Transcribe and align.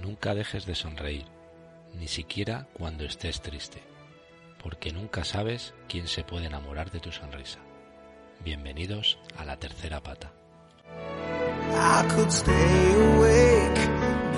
Nunca 0.00 0.34
dejes 0.34 0.64
de 0.64 0.74
sonreír, 0.74 1.26
ni 1.94 2.08
siquiera 2.08 2.66
cuando 2.72 3.04
estés 3.04 3.42
triste, 3.42 3.82
porque 4.62 4.92
nunca 4.92 5.24
sabes 5.24 5.74
quién 5.88 6.08
se 6.08 6.24
puede 6.24 6.46
enamorar 6.46 6.90
de 6.90 7.00
tu 7.00 7.12
sonrisa. 7.12 7.58
Bienvenidos 8.42 9.18
a 9.36 9.44
la 9.44 9.58
tercera 9.58 10.02
pata. 10.02 10.32
I 11.72 12.08
could 12.14 12.32
stay 12.32 12.94
awake 12.94 13.80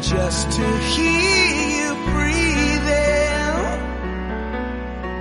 just 0.00 0.50
to 0.50 0.62
hear 0.96 1.70
you 1.78 1.94
breathing. 2.10 3.52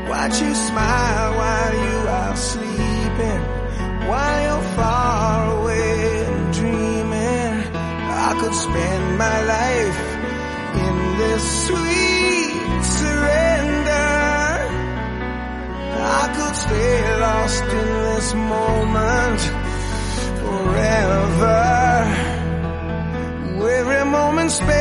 Watch 0.10 0.42
you 0.42 0.56
smile 0.56 1.36
while 1.38 1.76
you 1.76 2.08
are 2.10 2.36
sleeping, 2.36 3.42
while 4.10 4.42
you're 4.42 4.70
far 4.76 5.62
away 5.62 6.26
dreaming. 6.52 7.64
I 8.10 8.36
could 8.40 8.56
spend 8.56 9.18
my 9.20 9.42
life 9.46 10.11
this 11.22 11.46
sweet 11.68 12.84
surrender. 12.98 14.10
I 16.20 16.26
could 16.36 16.56
stay 16.66 16.96
lost 17.26 17.64
in 17.80 17.90
this 18.08 18.30
moment 18.34 19.42
forever. 20.42 21.60
Every 23.82 24.06
moment 24.12 24.52
spent 24.52 24.81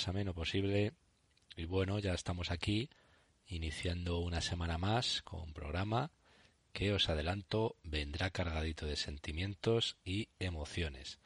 más 0.00 0.08
ameno 0.08 0.32
posible. 0.32 0.94
Y 1.58 1.66
bueno, 1.66 1.98
ya 1.98 2.14
estamos 2.14 2.50
aquí, 2.50 2.88
iniciando 3.48 4.20
una 4.20 4.40
semana 4.40 4.78
más 4.78 5.20
con 5.20 5.42
un 5.42 5.52
programa 5.52 6.10
que 6.72 6.94
os 6.94 7.10
adelanto 7.10 7.76
vendrá 7.82 8.30
cargadito 8.30 8.86
de 8.86 8.96
sentimientos 8.96 9.98
y 10.02 10.28
emociones. 10.38 11.18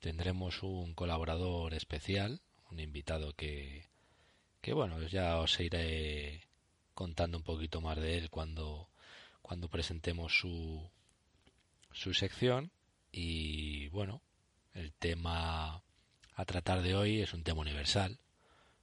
Tendremos 0.00 0.64
un 0.64 0.92
colaborador 0.94 1.72
especial, 1.74 2.40
un 2.68 2.80
invitado 2.80 3.32
que, 3.32 3.90
que 4.60 4.72
bueno, 4.72 5.00
ya 5.06 5.38
os 5.38 5.60
iré 5.60 6.48
contando 6.94 7.38
un 7.38 7.44
poquito 7.44 7.80
más 7.80 7.96
de 7.96 8.18
él 8.18 8.28
cuando, 8.28 8.90
cuando 9.40 9.68
presentemos 9.68 10.36
su, 10.36 10.90
su 11.92 12.12
sección. 12.12 12.72
Y 13.12 13.86
bueno, 13.90 14.20
el 14.74 14.92
tema 14.94 15.84
a 16.36 16.44
tratar 16.44 16.82
de 16.82 16.94
hoy 16.94 17.22
es 17.22 17.32
un 17.32 17.42
tema 17.42 17.62
universal, 17.62 18.18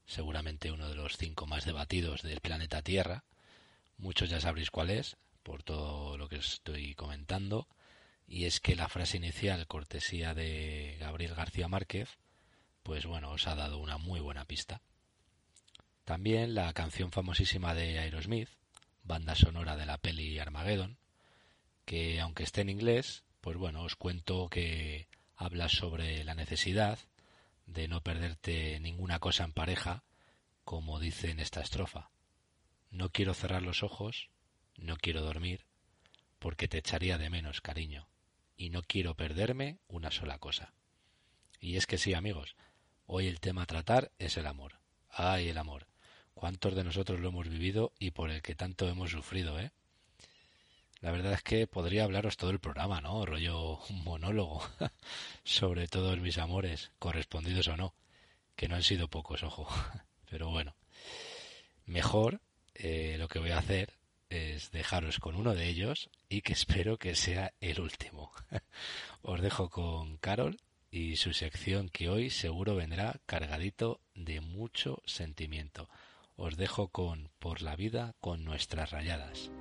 seguramente 0.07 0.71
uno 0.71 0.89
de 0.89 0.95
los 0.95 1.17
cinco 1.17 1.45
más 1.45 1.65
debatidos 1.65 2.23
del 2.23 2.41
planeta 2.41 2.81
Tierra. 2.81 3.23
Muchos 3.97 4.31
ya 4.31 4.41
sabréis 4.41 4.71
cuál 4.71 4.89
es, 4.89 5.17
por 5.43 5.61
todo 5.61 6.17
lo 6.17 6.27
que 6.27 6.37
estoy 6.37 6.95
comentando, 6.95 7.67
y 8.27 8.45
es 8.45 8.59
que 8.59 8.75
la 8.75 8.89
frase 8.89 9.17
inicial, 9.17 9.67
cortesía 9.67 10.33
de 10.33 10.97
Gabriel 10.99 11.35
García 11.35 11.67
Márquez, 11.67 12.17
pues 12.81 13.05
bueno, 13.05 13.29
os 13.29 13.45
ha 13.45 13.53
dado 13.53 13.77
una 13.77 13.99
muy 13.99 14.19
buena 14.19 14.45
pista. 14.45 14.81
También 16.05 16.55
la 16.55 16.73
canción 16.73 17.11
famosísima 17.11 17.75
de 17.75 17.99
Aerosmith, 17.99 18.49
banda 19.03 19.35
sonora 19.35 19.77
de 19.77 19.85
la 19.85 19.99
peli 19.99 20.39
Armageddon, 20.39 20.97
que 21.85 22.19
aunque 22.19 22.43
esté 22.43 22.61
en 22.61 22.69
inglés, 22.69 23.23
pues 23.41 23.57
bueno, 23.57 23.83
os 23.83 23.95
cuento 23.95 24.49
que 24.49 25.07
habla 25.35 25.69
sobre 25.69 26.23
la 26.23 26.33
necesidad 26.33 26.97
de 27.65 27.87
no 27.87 28.01
perderte 28.01 28.79
ninguna 28.79 29.19
cosa 29.19 29.43
en 29.43 29.53
pareja, 29.53 30.03
como 30.63 30.99
dice 30.99 31.29
en 31.29 31.39
esta 31.39 31.61
estrofa. 31.61 32.09
No 32.89 33.09
quiero 33.09 33.33
cerrar 33.33 33.61
los 33.61 33.83
ojos, 33.83 34.29
no 34.77 34.97
quiero 34.97 35.21
dormir, 35.21 35.65
porque 36.39 36.67
te 36.67 36.77
echaría 36.77 37.17
de 37.17 37.29
menos, 37.29 37.61
cariño, 37.61 38.07
y 38.55 38.69
no 38.69 38.83
quiero 38.83 39.15
perderme 39.15 39.79
una 39.87 40.11
sola 40.11 40.37
cosa. 40.39 40.73
Y 41.59 41.77
es 41.77 41.87
que 41.87 41.97
sí, 41.97 42.13
amigos, 42.13 42.55
hoy 43.05 43.27
el 43.27 43.39
tema 43.39 43.63
a 43.63 43.67
tratar 43.67 44.11
es 44.19 44.37
el 44.37 44.47
amor. 44.47 44.79
Ay, 45.09 45.49
el 45.49 45.57
amor. 45.57 45.87
¿Cuántos 46.33 46.75
de 46.75 46.83
nosotros 46.83 47.19
lo 47.19 47.29
hemos 47.29 47.47
vivido 47.47 47.93
y 47.99 48.11
por 48.11 48.29
el 48.29 48.41
que 48.41 48.55
tanto 48.55 48.89
hemos 48.89 49.11
sufrido, 49.11 49.59
eh? 49.59 49.71
La 51.03 51.11
verdad 51.11 51.33
es 51.33 51.43
que 51.43 51.67
podría 51.67 52.05
hablaros 52.05 52.37
todo 52.37 52.51
el 52.51 52.59
programa, 52.59 53.01
¿no? 53.01 53.25
Rollo 53.25 53.77
un 53.89 54.05
monólogo 54.05 54.65
sobre 55.43 55.89
todos 55.89 56.17
mis 56.19 56.37
amores, 56.37 56.93
correspondidos 56.97 57.67
o 57.67 57.75
no, 57.75 57.93
que 58.55 58.69
no 58.69 58.75
han 58.77 58.83
sido 58.83 59.09
pocos, 59.09 59.43
ojo. 59.43 59.67
Pero 60.29 60.49
bueno, 60.49 60.77
mejor 61.85 62.39
eh, 62.73 63.17
lo 63.19 63.27
que 63.27 63.39
voy 63.39 63.51
a 63.51 63.57
hacer 63.57 63.91
es 64.29 64.71
dejaros 64.71 65.19
con 65.19 65.35
uno 65.35 65.53
de 65.53 65.67
ellos 65.67 66.09
y 66.29 66.41
que 66.41 66.53
espero 66.53 66.97
que 66.97 67.15
sea 67.15 67.53
el 67.59 67.81
último. 67.81 68.31
Os 69.23 69.41
dejo 69.41 69.69
con 69.69 70.15
Carol 70.19 70.57
y 70.89 71.17
su 71.17 71.33
sección 71.33 71.89
que 71.89 72.07
hoy 72.07 72.29
seguro 72.29 72.75
vendrá 72.75 73.19
cargadito 73.25 73.99
de 74.15 74.39
mucho 74.39 75.01
sentimiento. 75.05 75.89
Os 76.37 76.55
dejo 76.55 76.87
con 76.87 77.29
Por 77.39 77.61
la 77.61 77.75
vida 77.75 78.15
con 78.21 78.45
nuestras 78.45 78.91
rayadas. 78.91 79.51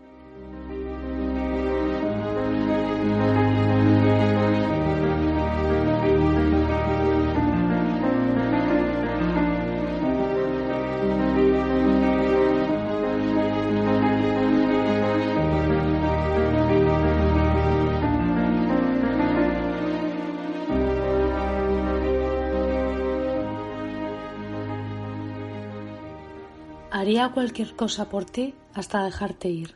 Haría 27.02 27.30
cualquier 27.30 27.74
cosa 27.74 28.08
por 28.08 28.26
ti 28.26 28.54
hasta 28.74 29.02
dejarte 29.02 29.48
ir. 29.48 29.74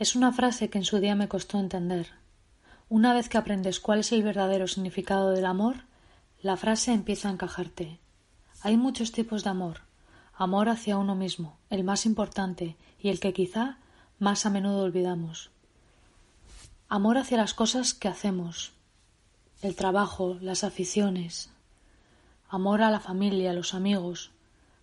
Es 0.00 0.16
una 0.16 0.32
frase 0.32 0.70
que 0.70 0.78
en 0.78 0.84
su 0.84 0.98
día 0.98 1.14
me 1.14 1.28
costó 1.28 1.60
entender. 1.60 2.08
Una 2.88 3.14
vez 3.14 3.28
que 3.28 3.38
aprendes 3.38 3.78
cuál 3.78 4.00
es 4.00 4.10
el 4.10 4.24
verdadero 4.24 4.66
significado 4.66 5.30
del 5.30 5.46
amor, 5.46 5.84
la 6.40 6.56
frase 6.56 6.92
empieza 6.92 7.28
a 7.28 7.30
encajarte. 7.30 8.00
Hay 8.60 8.76
muchos 8.76 9.12
tipos 9.12 9.44
de 9.44 9.50
amor. 9.50 9.82
Amor 10.34 10.68
hacia 10.68 10.98
uno 10.98 11.14
mismo, 11.14 11.58
el 11.70 11.84
más 11.84 12.06
importante 12.06 12.76
y 12.98 13.10
el 13.10 13.20
que 13.20 13.32
quizá 13.32 13.78
más 14.18 14.44
a 14.44 14.50
menudo 14.50 14.82
olvidamos. 14.82 15.52
Amor 16.88 17.18
hacia 17.18 17.36
las 17.36 17.54
cosas 17.54 17.94
que 17.94 18.08
hacemos, 18.08 18.72
el 19.60 19.76
trabajo, 19.76 20.38
las 20.40 20.64
aficiones. 20.64 21.50
Amor 22.48 22.82
a 22.82 22.90
la 22.90 22.98
familia, 22.98 23.52
a 23.52 23.54
los 23.54 23.74
amigos, 23.74 24.32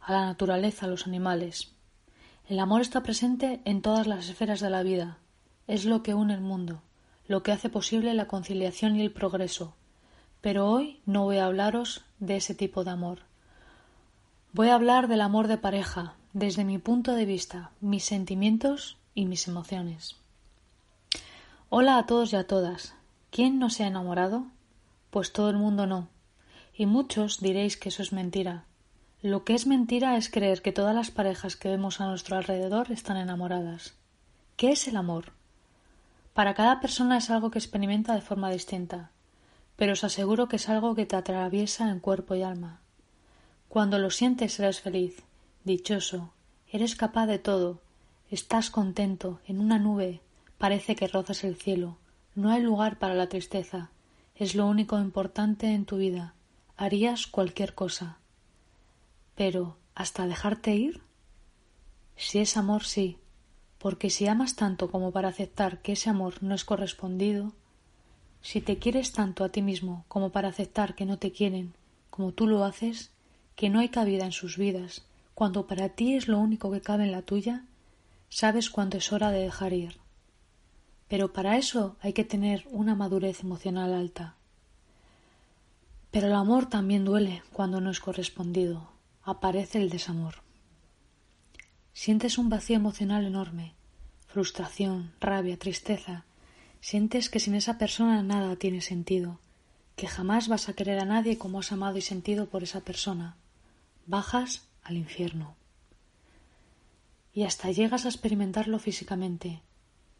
a 0.09 0.13
la 0.13 0.25
naturaleza, 0.25 0.87
a 0.87 0.89
los 0.89 1.05
animales. 1.05 1.71
El 2.47 2.59
amor 2.59 2.81
está 2.81 3.03
presente 3.03 3.61
en 3.63 3.83
todas 3.83 4.07
las 4.07 4.27
esferas 4.27 4.59
de 4.59 4.71
la 4.71 4.81
vida. 4.81 5.19
Es 5.67 5.85
lo 5.85 6.01
que 6.01 6.15
une 6.15 6.33
el 6.33 6.41
mundo, 6.41 6.81
lo 7.27 7.43
que 7.43 7.51
hace 7.51 7.69
posible 7.69 8.15
la 8.15 8.27
conciliación 8.27 8.95
y 8.95 9.03
el 9.03 9.11
progreso. 9.11 9.75
Pero 10.41 10.67
hoy 10.67 10.99
no 11.05 11.25
voy 11.25 11.37
a 11.37 11.45
hablaros 11.45 12.01
de 12.17 12.37
ese 12.37 12.55
tipo 12.55 12.83
de 12.83 12.89
amor. 12.89 13.19
Voy 14.51 14.69
a 14.69 14.75
hablar 14.75 15.09
del 15.09 15.21
amor 15.21 15.47
de 15.47 15.57
pareja, 15.57 16.15
desde 16.33 16.63
mi 16.65 16.79
punto 16.79 17.13
de 17.13 17.25
vista, 17.25 17.69
mis 17.79 18.03
sentimientos 18.03 18.97
y 19.13 19.25
mis 19.25 19.47
emociones. 19.47 20.15
Hola 21.69 21.99
a 21.99 22.07
todos 22.07 22.33
y 22.33 22.35
a 22.35 22.47
todas. 22.47 22.95
¿Quién 23.29 23.59
no 23.59 23.69
se 23.69 23.83
ha 23.83 23.87
enamorado? 23.87 24.47
Pues 25.11 25.31
todo 25.33 25.51
el 25.51 25.57
mundo 25.57 25.85
no. 25.85 26.07
Y 26.73 26.87
muchos 26.87 27.41
diréis 27.41 27.77
que 27.77 27.89
eso 27.89 28.01
es 28.01 28.11
mentira, 28.11 28.65
lo 29.21 29.43
que 29.43 29.53
es 29.53 29.67
mentira 29.67 30.15
es 30.15 30.29
creer 30.29 30.61
que 30.61 30.71
todas 30.71 30.95
las 30.95 31.11
parejas 31.11 31.57
que 31.57 31.67
vemos 31.67 31.99
a 31.99 32.07
nuestro 32.07 32.37
alrededor 32.37 32.89
están 32.91 33.17
enamoradas. 33.17 33.95
¿Qué 34.55 34.71
es 34.71 34.87
el 34.87 34.95
amor? 34.95 35.33
Para 36.33 36.53
cada 36.53 36.79
persona 36.79 37.17
es 37.17 37.29
algo 37.29 37.51
que 37.51 37.59
experimenta 37.59 38.15
de 38.15 38.21
forma 38.21 38.49
distinta, 38.49 39.11
pero 39.75 39.91
os 39.91 40.05
aseguro 40.05 40.47
que 40.47 40.55
es 40.55 40.69
algo 40.69 40.95
que 40.95 41.05
te 41.05 41.17
atraviesa 41.17 41.89
en 41.89 41.99
cuerpo 41.99 42.35
y 42.35 42.43
alma. 42.43 42.79
Cuando 43.67 43.99
lo 43.99 44.09
sientes 44.09 44.57
eres 44.59 44.79
feliz, 44.79 45.23
dichoso, 45.65 46.31
eres 46.71 46.95
capaz 46.95 47.25
de 47.25 47.39
todo, 47.39 47.81
estás 48.31 48.69
contento, 48.69 49.41
en 49.45 49.59
una 49.59 49.79
nube, 49.79 50.21
parece 50.57 50.95
que 50.95 51.09
rozas 51.09 51.43
el 51.43 51.57
cielo, 51.57 51.97
no 52.35 52.51
hay 52.51 52.61
lugar 52.61 52.99
para 52.99 53.15
la 53.15 53.27
tristeza, 53.27 53.89
es 54.35 54.55
lo 54.55 54.65
único 54.65 54.97
importante 54.97 55.73
en 55.73 55.83
tu 55.83 55.97
vida, 55.97 56.35
harías 56.77 57.27
cualquier 57.27 57.75
cosa. 57.75 58.17
Pero 59.39 59.77
¿hasta 59.95 60.27
dejarte 60.27 60.75
ir? 60.75 60.99
Si 62.17 62.39
es 62.39 62.57
amor, 62.57 62.83
sí, 62.83 63.15
porque 63.77 64.09
si 64.09 64.27
amas 64.27 64.57
tanto 64.57 64.91
como 64.91 65.13
para 65.13 65.29
aceptar 65.29 65.81
que 65.81 65.93
ese 65.93 66.09
amor 66.09 66.43
no 66.43 66.53
es 66.53 66.65
correspondido, 66.65 67.53
si 68.41 68.59
te 68.59 68.79
quieres 68.79 69.13
tanto 69.13 69.45
a 69.45 69.49
ti 69.49 69.61
mismo 69.61 70.03
como 70.09 70.33
para 70.33 70.49
aceptar 70.49 70.93
que 70.93 71.05
no 71.05 71.19
te 71.19 71.31
quieren, 71.31 71.73
como 72.09 72.33
tú 72.33 72.47
lo 72.47 72.65
haces, 72.65 73.11
que 73.55 73.69
no 73.69 73.79
hay 73.79 73.87
cabida 73.87 74.25
en 74.25 74.33
sus 74.33 74.57
vidas, 74.57 75.05
cuando 75.35 75.67
para 75.67 75.87
ti 75.87 76.15
es 76.15 76.27
lo 76.27 76.37
único 76.37 76.69
que 76.69 76.81
cabe 76.81 77.05
en 77.05 77.13
la 77.13 77.21
tuya, 77.21 77.63
sabes 78.27 78.69
cuándo 78.69 78.97
es 78.97 79.13
hora 79.13 79.31
de 79.31 79.39
dejar 79.39 79.71
ir. 79.71 79.99
Pero 81.07 81.31
para 81.31 81.55
eso 81.55 81.95
hay 82.01 82.11
que 82.11 82.25
tener 82.25 82.67
una 82.71 82.93
madurez 82.93 83.39
emocional 83.39 83.93
alta. 83.93 84.35
Pero 86.11 86.27
el 86.27 86.33
amor 86.33 86.65
también 86.65 87.05
duele 87.05 87.41
cuando 87.53 87.79
no 87.79 87.89
es 87.89 88.01
correspondido, 88.01 88.98
aparece 89.29 89.79
el 89.79 89.89
desamor. 89.89 90.35
Sientes 91.93 92.37
un 92.37 92.49
vacío 92.49 92.75
emocional 92.75 93.25
enorme, 93.25 93.73
frustración, 94.27 95.11
rabia, 95.19 95.57
tristeza. 95.57 96.25
Sientes 96.81 97.29
que 97.29 97.39
sin 97.39 97.55
esa 97.55 97.77
persona 97.77 98.23
nada 98.23 98.55
tiene 98.55 98.81
sentido, 98.81 99.39
que 99.95 100.07
jamás 100.07 100.47
vas 100.47 100.69
a 100.69 100.73
querer 100.73 100.99
a 100.99 101.05
nadie 101.05 101.37
como 101.37 101.59
has 101.59 101.71
amado 101.71 101.97
y 101.97 102.01
sentido 102.01 102.45
por 102.45 102.63
esa 102.63 102.81
persona. 102.81 103.35
Bajas 104.05 104.67
al 104.83 104.97
infierno. 104.97 105.55
Y 107.33 107.43
hasta 107.43 107.71
llegas 107.71 108.05
a 108.05 108.09
experimentarlo 108.09 108.79
físicamente. 108.79 109.61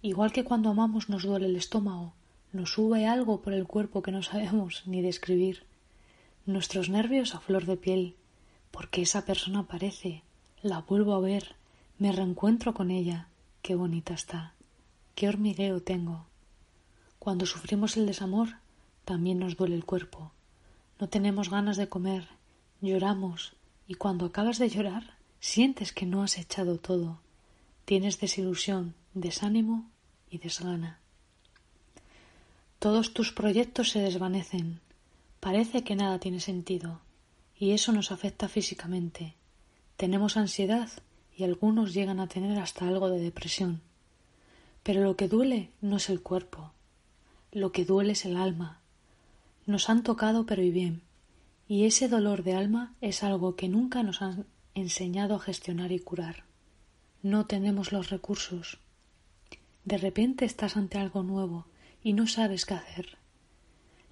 Igual 0.01 0.31
que 0.31 0.43
cuando 0.43 0.69
amamos 0.69 1.09
nos 1.09 1.23
duele 1.23 1.45
el 1.45 1.55
estómago, 1.55 2.13
nos 2.51 2.73
sube 2.73 3.05
algo 3.05 3.41
por 3.41 3.53
el 3.53 3.67
cuerpo 3.67 4.01
que 4.01 4.11
no 4.11 4.23
sabemos 4.23 4.83
ni 4.85 5.01
describir. 5.01 5.63
Nuestros 6.45 6.89
nervios 6.89 7.35
a 7.35 7.39
flor 7.39 7.65
de 7.65 7.77
piel, 7.77 8.15
porque 8.71 9.01
esa 9.01 9.25
persona 9.25 9.59
aparece, 9.59 10.23
la 10.61 10.79
vuelvo 10.79 11.13
a 11.13 11.19
ver, 11.19 11.55
me 11.97 12.11
reencuentro 12.11 12.73
con 12.73 12.91
ella, 12.91 13.27
qué 13.61 13.75
bonita 13.75 14.13
está, 14.13 14.53
qué 15.15 15.27
hormigueo 15.27 15.81
tengo. 15.81 16.25
Cuando 17.17 17.45
sufrimos 17.45 17.97
el 17.97 18.05
desamor, 18.05 18.57
también 19.05 19.39
nos 19.39 19.57
duele 19.57 19.75
el 19.75 19.85
cuerpo. 19.85 20.31
No 20.99 21.09
tenemos 21.09 21.49
ganas 21.49 21.77
de 21.77 21.89
comer, 21.89 22.27
lloramos, 22.81 23.53
y 23.87 23.95
cuando 23.95 24.25
acabas 24.25 24.59
de 24.59 24.69
llorar, 24.69 25.15
sientes 25.39 25.91
que 25.91 26.05
no 26.05 26.23
has 26.23 26.37
echado 26.37 26.77
todo. 26.77 27.19
Tienes 27.85 28.19
desilusión, 28.19 28.93
desánimo 29.13 29.89
y 30.29 30.37
desgana. 30.37 30.99
Todos 32.77 33.13
tus 33.13 33.33
proyectos 33.33 33.89
se 33.89 33.99
desvanecen. 33.99 34.79
Parece 35.39 35.83
que 35.83 35.95
nada 35.95 36.19
tiene 36.19 36.39
sentido 36.39 37.01
y 37.59 37.71
eso 37.71 37.91
nos 37.91 38.11
afecta 38.11 38.47
físicamente. 38.47 39.35
Tenemos 39.97 40.37
ansiedad 40.37 40.89
y 41.35 41.43
algunos 41.43 41.93
llegan 41.93 42.21
a 42.21 42.27
tener 42.27 42.57
hasta 42.57 42.87
algo 42.87 43.09
de 43.09 43.19
depresión. 43.19 43.81
Pero 44.81 45.03
lo 45.03 45.17
que 45.17 45.27
duele 45.27 45.69
no 45.81 45.97
es 45.97 46.09
el 46.09 46.21
cuerpo, 46.21 46.71
lo 47.51 47.73
que 47.73 47.83
duele 47.83 48.13
es 48.13 48.23
el 48.23 48.37
alma. 48.37 48.79
Nos 49.65 49.89
han 49.89 50.03
tocado 50.03 50.45
pero 50.45 50.63
y 50.63 50.71
bien, 50.71 51.01
y 51.67 51.85
ese 51.85 52.07
dolor 52.07 52.43
de 52.43 52.53
alma 52.53 52.95
es 53.01 53.23
algo 53.23 53.57
que 53.57 53.67
nunca 53.67 54.03
nos 54.03 54.21
han 54.21 54.45
enseñado 54.73 55.35
a 55.35 55.39
gestionar 55.39 55.91
y 55.91 55.99
curar. 55.99 56.45
No 57.21 57.45
tenemos 57.45 57.91
los 57.91 58.09
recursos. 58.09 58.79
De 59.83 59.97
repente 59.97 60.45
estás 60.45 60.77
ante 60.77 60.97
algo 60.97 61.23
nuevo 61.23 61.65
y 62.01 62.13
no 62.13 62.25
sabes 62.25 62.65
qué 62.65 62.75
hacer. 62.75 63.17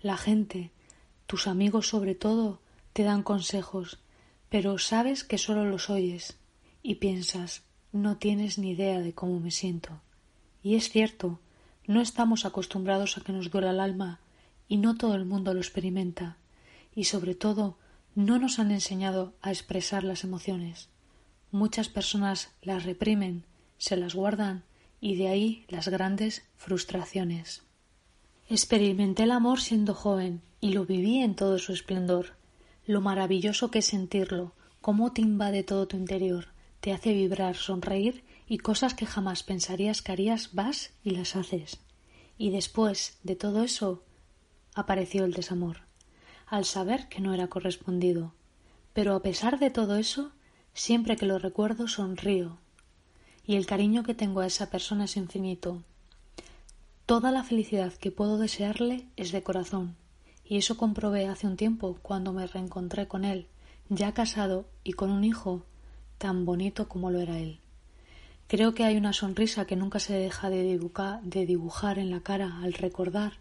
La 0.01 0.18
gente, 0.18 0.72
tus 1.27 1.48
amigos 1.48 1.88
sobre 1.88 2.13
todo, 2.13 2.60
te 2.98 3.04
dan 3.04 3.22
consejos, 3.22 4.00
pero 4.50 4.80
sabes 4.80 5.24
que 5.24 5.38
solo 5.38 5.66
los 5.66 5.92
oyes 5.92 6.39
y 6.82 6.96
piensas 6.96 7.62
no 7.92 8.18
tienes 8.18 8.58
ni 8.58 8.72
idea 8.72 9.01
de 9.01 9.13
cómo 9.13 9.39
me 9.39 9.51
siento. 9.51 10.01
Y 10.63 10.74
es 10.74 10.89
cierto, 10.89 11.39
no 11.86 12.01
estamos 12.01 12.44
acostumbrados 12.44 13.16
a 13.16 13.22
que 13.22 13.34
nos 13.34 13.51
duela 13.51 13.70
el 13.70 13.82
alma 13.82 14.20
y 14.68 14.77
no 14.77 14.98
todo 14.98 15.13
el 15.13 15.25
mundo 15.25 15.54
lo 15.54 15.60
experimenta. 15.60 16.38
Y 16.96 17.04
sobre 17.04 17.36
todo, 17.36 17.77
no 18.16 18.39
nos 18.39 18.58
han 18.58 18.72
enseñado 18.72 19.36
a 19.44 19.51
expresar 19.51 20.04
las 20.04 20.24
emociones. 20.24 20.89
Muchas 21.51 21.89
personas 21.89 22.50
las 22.63 22.84
reprimen, 22.84 23.44
se 23.77 23.96
las 23.96 24.16
guardan 24.16 24.63
y 25.00 25.18
de 25.18 25.27
ahí 25.27 25.66
las 25.68 25.88
grandes 25.88 26.48
frustraciones. 26.56 27.62
Experimenté 28.50 29.22
el 29.22 29.32
amor 29.34 29.62
siendo 29.62 29.94
joven 29.94 30.42
y 30.62 30.74
lo 30.74 30.88
viví 30.88 31.20
en 31.20 31.36
todo 31.36 31.60
su 31.60 31.74
esplendor. 31.74 32.37
Lo 32.88 33.01
maravilloso 33.01 33.70
que 33.70 33.79
es 33.79 33.86
sentirlo, 33.88 34.53
cómo 34.79 35.12
te 35.12 35.20
invade 35.20 35.62
todo 35.62 35.89
tu 35.89 35.98
interior, 35.98 36.48
te 36.79 36.94
hace 36.94 37.12
vibrar, 37.12 37.58
sonreír 37.58 38.24
y 38.48 38.60
cosas 38.60 38.94
que 38.94 39.06
jamás 39.06 39.44
pensarías 39.44 40.01
que 40.01 40.13
harías 40.13 40.53
vas 40.53 40.94
y 41.03 41.10
las 41.10 41.36
haces. 41.36 41.82
Y 42.38 42.50
después 42.50 43.17
de 43.24 43.36
todo 43.36 43.62
eso 43.63 44.06
apareció 44.74 45.25
el 45.25 45.34
desamor, 45.34 45.82
al 46.46 46.63
saber 46.63 47.10
que 47.10 47.20
no 47.20 47.34
era 47.34 47.48
correspondido. 47.48 48.34
Pero 48.94 49.15
a 49.15 49.22
pesar 49.22 49.60
de 49.60 49.70
todo 49.70 49.98
eso, 49.98 50.32
siempre 50.74 51.17
que 51.17 51.25
lo 51.25 51.39
recuerdo 51.39 51.89
sonrío. 51.89 52.58
Y 53.46 53.58
el 53.58 53.65
cariño 53.65 54.03
que 54.03 54.13
tengo 54.13 54.39
a 54.39 54.48
esa 54.48 54.70
persona 54.70 55.06
es 55.06 55.17
infinito. 55.17 55.84
Toda 57.06 57.32
la 57.32 57.44
felicidad 57.44 57.91
que 57.91 58.12
puedo 58.12 58.38
desearle 58.38 59.10
es 59.17 59.34
de 59.34 59.44
corazón, 59.44 59.98
y 60.48 60.58
eso 60.58 60.77
comprobé 60.77 61.27
hace 61.27 61.48
un 61.48 61.58
tiempo 61.58 61.98
cuando 62.01 62.32
me 62.32 62.48
reencontré 62.48 63.08
con 63.08 63.25
él, 63.25 63.48
ya 63.89 64.13
casado 64.13 64.66
y 64.84 64.94
con 64.94 65.12
un 65.12 65.24
hijo 65.24 65.63
tan 66.18 66.46
bonito 66.46 66.88
como 66.88 67.12
lo 67.12 67.20
era 67.20 67.39
él. 67.39 67.60
Creo 68.48 68.74
que 68.74 68.86
hay 68.86 68.96
una 68.96 69.12
sonrisa 69.12 69.66
que 69.66 69.75
nunca 69.75 70.00
se 70.00 70.13
deja 70.13 70.50
de 70.50 70.63
dibujar, 71.46 72.00
en 72.00 72.12
la 72.12 72.22
cara 72.22 72.60
al 72.63 72.74
recordar 72.74 73.34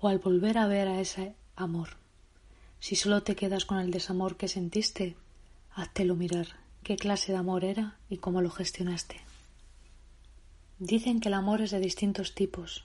o 0.00 0.08
al 0.08 0.18
volver 0.18 0.58
a 0.58 0.68
ver 0.68 0.86
a 0.86 1.00
ese 1.00 1.34
amor. 1.56 1.96
Si 2.78 2.94
solo 2.94 3.22
te 3.22 3.34
quedas 3.34 3.64
con 3.64 3.78
el 3.78 3.90
desamor 3.90 4.36
que 4.36 4.46
sentiste, 4.46 5.16
háztelo 5.74 6.14
mirar 6.14 6.46
qué 6.84 6.96
clase 6.96 7.32
de 7.32 7.38
amor 7.38 7.64
era 7.64 7.96
y 8.08 8.18
cómo 8.18 8.40
lo 8.40 8.50
gestionaste. 8.50 9.20
Dicen 10.78 11.18
que 11.20 11.28
el 11.28 11.34
amor 11.34 11.62
es 11.62 11.72
de 11.72 11.80
distintos 11.80 12.34
tipos, 12.34 12.84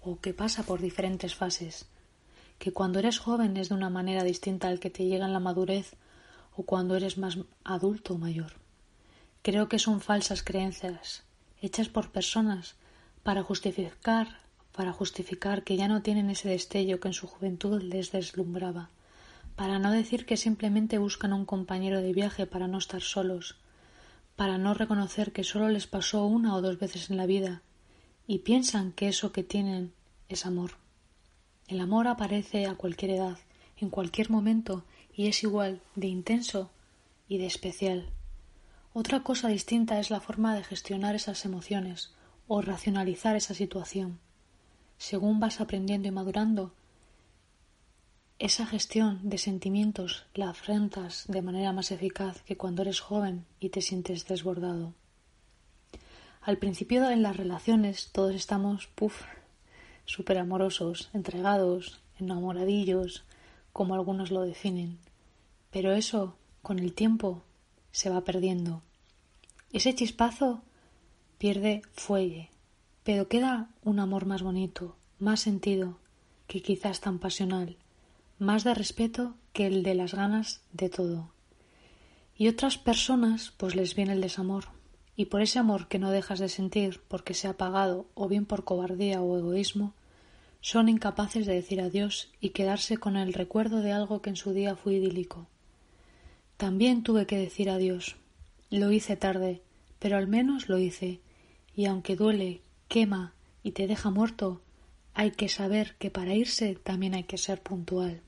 o 0.00 0.20
que 0.20 0.32
pasa 0.32 0.62
por 0.62 0.80
diferentes 0.80 1.34
fases, 1.34 1.86
que 2.58 2.72
cuando 2.72 2.98
eres 2.98 3.18
joven 3.18 3.56
es 3.56 3.68
de 3.68 3.74
una 3.74 3.90
manera 3.90 4.24
distinta 4.24 4.68
al 4.68 4.80
que 4.80 4.90
te 4.90 5.04
llega 5.04 5.26
en 5.26 5.32
la 5.32 5.40
madurez 5.40 5.96
o 6.56 6.62
cuando 6.64 6.96
eres 6.96 7.18
más 7.18 7.38
adulto 7.64 8.14
o 8.14 8.18
mayor. 8.18 8.54
Creo 9.42 9.68
que 9.68 9.78
son 9.78 10.00
falsas 10.00 10.42
creencias, 10.42 11.24
hechas 11.60 11.88
por 11.88 12.10
personas 12.10 12.76
para 13.22 13.42
justificar, 13.42 14.28
para 14.72 14.92
justificar 14.92 15.64
que 15.64 15.76
ya 15.76 15.88
no 15.88 16.02
tienen 16.02 16.30
ese 16.30 16.48
destello 16.48 17.00
que 17.00 17.08
en 17.08 17.14
su 17.14 17.26
juventud 17.26 17.82
les 17.82 18.12
deslumbraba, 18.12 18.90
para 19.54 19.78
no 19.78 19.90
decir 19.90 20.26
que 20.26 20.36
simplemente 20.36 20.98
buscan 20.98 21.32
un 21.32 21.44
compañero 21.44 22.00
de 22.00 22.12
viaje 22.12 22.46
para 22.46 22.68
no 22.68 22.78
estar 22.78 23.02
solos, 23.02 23.56
para 24.36 24.58
no 24.58 24.74
reconocer 24.74 25.32
que 25.32 25.44
solo 25.44 25.68
les 25.68 25.86
pasó 25.86 26.26
una 26.26 26.54
o 26.54 26.60
dos 26.60 26.78
veces 26.78 27.10
en 27.10 27.16
la 27.16 27.26
vida, 27.26 27.62
y 28.26 28.40
piensan 28.40 28.92
que 28.92 29.08
eso 29.08 29.32
que 29.32 29.42
tienen 29.42 29.92
es 30.28 30.44
amor. 30.44 30.85
El 31.68 31.80
amor 31.80 32.06
aparece 32.06 32.66
a 32.66 32.74
cualquier 32.76 33.12
edad, 33.12 33.38
en 33.76 33.90
cualquier 33.90 34.30
momento, 34.30 34.84
y 35.12 35.26
es 35.26 35.42
igual 35.42 35.80
de 35.96 36.06
intenso 36.06 36.70
y 37.28 37.38
de 37.38 37.46
especial. 37.46 38.10
Otra 38.92 39.22
cosa 39.22 39.48
distinta 39.48 39.98
es 39.98 40.10
la 40.10 40.20
forma 40.20 40.54
de 40.54 40.62
gestionar 40.62 41.14
esas 41.14 41.44
emociones 41.44 42.12
o 42.46 42.62
racionalizar 42.62 43.34
esa 43.34 43.52
situación. 43.52 44.20
Según 44.96 45.40
vas 45.40 45.60
aprendiendo 45.60 46.08
y 46.08 46.12
madurando, 46.12 46.72
esa 48.38 48.66
gestión 48.66 49.28
de 49.28 49.38
sentimientos 49.38 50.26
la 50.34 50.50
afrentas 50.50 51.24
de 51.26 51.42
manera 51.42 51.72
más 51.72 51.90
eficaz 51.90 52.42
que 52.42 52.56
cuando 52.56 52.82
eres 52.82 53.00
joven 53.00 53.46
y 53.60 53.70
te 53.70 53.80
sientes 53.80 54.26
desbordado. 54.26 54.92
Al 56.42 56.58
principio 56.58 57.10
en 57.10 57.22
las 57.22 57.36
relaciones 57.36 58.12
todos 58.12 58.34
estamos, 58.34 58.86
puff, 58.88 59.22
súper 60.06 60.38
amorosos, 60.38 61.10
entregados, 61.12 62.00
enamoradillos, 62.18 63.24
como 63.72 63.94
algunos 63.94 64.30
lo 64.30 64.42
definen. 64.42 64.98
Pero 65.70 65.92
eso, 65.92 66.36
con 66.62 66.78
el 66.78 66.94
tiempo, 66.94 67.42
se 67.90 68.08
va 68.08 68.22
perdiendo. 68.22 68.82
Ese 69.72 69.94
chispazo 69.94 70.62
pierde 71.38 71.82
fuelle, 71.92 72.50
pero 73.04 73.28
queda 73.28 73.68
un 73.84 74.00
amor 74.00 74.24
más 74.24 74.42
bonito, 74.42 74.96
más 75.18 75.40
sentido, 75.40 75.98
que 76.46 76.62
quizás 76.62 77.00
tan 77.00 77.18
pasional, 77.18 77.76
más 78.38 78.64
de 78.64 78.74
respeto 78.74 79.34
que 79.52 79.66
el 79.66 79.82
de 79.82 79.94
las 79.94 80.14
ganas 80.14 80.60
de 80.72 80.88
todo. 80.88 81.30
Y 82.36 82.48
otras 82.48 82.78
personas 82.78 83.52
pues 83.56 83.74
les 83.74 83.94
viene 83.94 84.12
el 84.12 84.20
desamor, 84.20 84.66
y 85.16 85.26
por 85.26 85.40
ese 85.40 85.58
amor 85.58 85.88
que 85.88 85.98
no 85.98 86.10
dejas 86.10 86.38
de 86.38 86.48
sentir 86.48 87.00
porque 87.08 87.34
se 87.34 87.46
ha 87.46 87.52
apagado 87.52 88.06
o 88.14 88.28
bien 88.28 88.44
por 88.44 88.64
cobardía 88.64 89.22
o 89.22 89.38
egoísmo, 89.38 89.94
son 90.60 90.88
incapaces 90.88 91.46
de 91.46 91.54
decir 91.54 91.80
adiós 91.80 92.28
y 92.40 92.50
quedarse 92.50 92.98
con 92.98 93.16
el 93.16 93.32
recuerdo 93.32 93.80
de 93.80 93.92
algo 93.92 94.20
que 94.20 94.30
en 94.30 94.36
su 94.36 94.52
día 94.52 94.76
fue 94.76 94.94
idílico. 94.94 95.46
También 96.56 97.02
tuve 97.02 97.26
que 97.26 97.38
decir 97.38 97.70
adiós. 97.70 98.16
Lo 98.70 98.90
hice 98.90 99.16
tarde, 99.16 99.62
pero 99.98 100.16
al 100.16 100.26
menos 100.26 100.68
lo 100.68 100.78
hice, 100.78 101.20
y 101.74 101.86
aunque 101.86 102.16
duele, 102.16 102.60
quema 102.88 103.32
y 103.62 103.72
te 103.72 103.86
deja 103.86 104.10
muerto, 104.10 104.60
hay 105.14 105.30
que 105.30 105.48
saber 105.48 105.94
que 105.98 106.10
para 106.10 106.34
irse 106.34 106.74
también 106.74 107.14
hay 107.14 107.24
que 107.24 107.38
ser 107.38 107.62
puntual. 107.62 108.20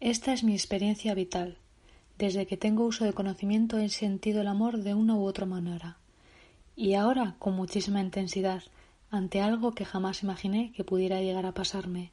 Esta 0.00 0.32
es 0.32 0.44
mi 0.44 0.52
experiencia 0.52 1.14
vital. 1.14 1.56
Desde 2.18 2.46
que 2.46 2.56
tengo 2.56 2.84
uso 2.84 3.04
de 3.04 3.12
conocimiento 3.12 3.78
he 3.78 3.88
sentido 3.88 4.40
el 4.40 4.46
amor 4.46 4.78
de 4.78 4.94
una 4.94 5.16
u 5.16 5.24
otra 5.24 5.46
manera, 5.46 5.98
y 6.76 6.94
ahora 6.94 7.36
con 7.38 7.54
muchísima 7.54 8.00
intensidad, 8.00 8.62
ante 9.10 9.40
algo 9.40 9.72
que 9.72 9.84
jamás 9.84 10.22
imaginé 10.22 10.72
que 10.72 10.84
pudiera 10.84 11.20
llegar 11.20 11.46
a 11.46 11.54
pasarme. 11.54 12.12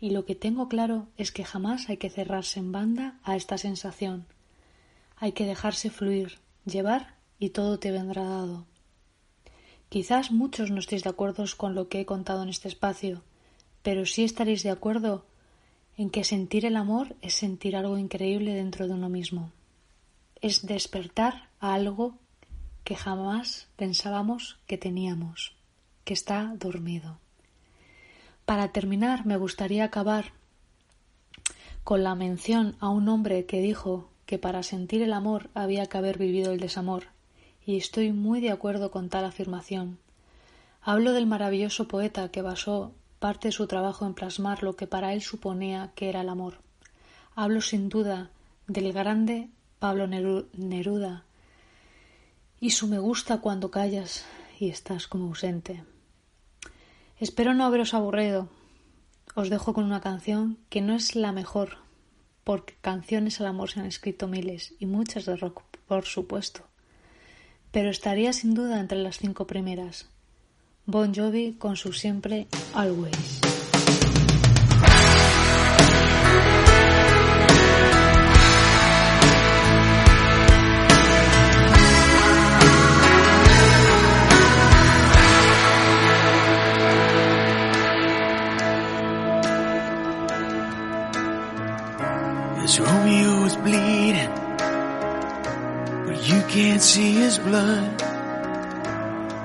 Y 0.00 0.10
lo 0.10 0.24
que 0.24 0.34
tengo 0.34 0.68
claro 0.68 1.06
es 1.16 1.30
que 1.30 1.44
jamás 1.44 1.88
hay 1.88 1.96
que 1.96 2.10
cerrarse 2.10 2.58
en 2.58 2.72
banda 2.72 3.20
a 3.22 3.36
esta 3.36 3.58
sensación. 3.58 4.26
Hay 5.16 5.32
que 5.32 5.46
dejarse 5.46 5.90
fluir, 5.90 6.40
llevar 6.64 7.14
y 7.38 7.50
todo 7.50 7.78
te 7.78 7.92
vendrá 7.92 8.24
dado. 8.24 8.66
Quizás 9.88 10.32
muchos 10.32 10.70
no 10.70 10.80
estéis 10.80 11.04
de 11.04 11.10
acuerdo 11.10 11.44
con 11.56 11.74
lo 11.74 11.88
que 11.88 12.00
he 12.00 12.06
contado 12.06 12.42
en 12.42 12.48
este 12.48 12.66
espacio, 12.66 13.22
pero 13.82 14.06
sí 14.06 14.24
estaréis 14.24 14.62
de 14.62 14.70
acuerdo 14.70 15.26
en 16.02 16.10
que 16.10 16.24
sentir 16.24 16.66
el 16.66 16.74
amor 16.74 17.14
es 17.22 17.34
sentir 17.34 17.76
algo 17.76 17.96
increíble 17.96 18.54
dentro 18.54 18.88
de 18.88 18.94
uno 18.94 19.08
mismo. 19.08 19.52
Es 20.40 20.66
despertar 20.66 21.48
a 21.60 21.74
algo 21.74 22.16
que 22.82 22.96
jamás 22.96 23.68
pensábamos 23.76 24.58
que 24.66 24.76
teníamos 24.76 25.54
que 26.04 26.14
está 26.14 26.56
dormido. 26.58 27.18
Para 28.44 28.72
terminar, 28.72 29.24
me 29.24 29.36
gustaría 29.36 29.84
acabar 29.84 30.32
con 31.84 32.02
la 32.02 32.16
mención 32.16 32.74
a 32.80 32.88
un 32.88 33.08
hombre 33.08 33.46
que 33.46 33.60
dijo 33.60 34.08
que 34.26 34.38
para 34.40 34.64
sentir 34.64 35.02
el 35.02 35.12
amor 35.12 35.50
había 35.54 35.86
que 35.86 35.98
haber 35.98 36.18
vivido 36.18 36.50
el 36.50 36.58
desamor, 36.58 37.04
y 37.64 37.76
estoy 37.76 38.10
muy 38.10 38.40
de 38.40 38.50
acuerdo 38.50 38.90
con 38.90 39.08
tal 39.08 39.24
afirmación. 39.24 39.98
Hablo 40.82 41.12
del 41.12 41.28
maravilloso 41.28 41.86
poeta 41.86 42.32
que 42.32 42.42
basó 42.42 42.90
parte 43.22 43.48
de 43.48 43.52
su 43.52 43.68
trabajo 43.68 44.04
en 44.04 44.14
plasmar 44.14 44.64
lo 44.64 44.74
que 44.74 44.88
para 44.88 45.12
él 45.12 45.22
suponía 45.22 45.92
que 45.94 46.08
era 46.08 46.22
el 46.22 46.28
amor. 46.28 46.58
Hablo 47.36 47.60
sin 47.60 47.88
duda 47.88 48.30
del 48.66 48.92
grande 48.92 49.48
Pablo 49.78 50.08
Neruda 50.08 51.24
y 52.58 52.70
su 52.70 52.88
me 52.88 52.98
gusta 52.98 53.40
cuando 53.40 53.70
callas 53.70 54.24
y 54.58 54.70
estás 54.70 55.06
como 55.06 55.26
ausente. 55.26 55.84
Espero 57.18 57.54
no 57.54 57.64
haberos 57.64 57.94
aburrido. 57.94 58.48
Os 59.36 59.50
dejo 59.50 59.72
con 59.72 59.84
una 59.84 60.00
canción 60.00 60.58
que 60.68 60.80
no 60.80 60.94
es 60.94 61.14
la 61.14 61.30
mejor, 61.30 61.78
porque 62.42 62.74
canciones 62.80 63.40
al 63.40 63.46
amor 63.46 63.70
se 63.70 63.78
han 63.78 63.86
escrito 63.86 64.26
miles 64.26 64.74
y 64.80 64.86
muchas 64.86 65.26
de 65.26 65.36
rock, 65.36 65.62
por 65.86 66.06
supuesto. 66.06 66.62
Pero 67.70 67.88
estaría 67.88 68.32
sin 68.32 68.54
duda 68.54 68.80
entre 68.80 68.98
las 68.98 69.18
cinco 69.18 69.46
primeras. 69.46 70.11
Bon 70.84 71.12
Jovi 71.14 71.54
con 71.58 71.76
su 71.76 71.92
siempre 71.92 72.48
Always. 72.74 73.40
His 92.60 92.80
Romeo 92.80 93.44
is 93.44 93.56
bleeding, 93.56 94.30
but 96.06 96.28
you 96.28 96.42
can't 96.48 96.82
see 96.82 97.12
his 97.12 97.38
blood. 97.38 98.11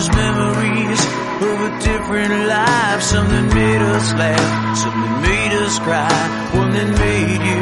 just 0.00 0.16
memories 0.16 1.02
of 1.44 1.56
a 1.68 1.70
different 1.84 2.32
life. 2.48 3.02
Something 3.02 3.46
made 3.52 3.82
us 3.82 4.12
laugh, 4.14 4.76
something 4.78 5.14
made 5.28 5.52
us 5.60 5.78
cry, 5.80 6.20
one 6.56 6.70
that 6.72 6.88
made 7.04 7.42
you 7.50 7.60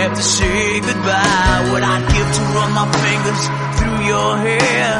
have 0.00 0.14
to 0.16 0.22
say 0.22 0.80
goodbye. 0.80 1.60
What 1.72 1.82
I'd 1.84 2.04
give 2.16 2.28
to 2.38 2.42
run 2.56 2.70
my 2.80 2.86
fingers 3.04 3.42
through 3.76 4.00
your 4.08 4.30
hair, 4.48 4.92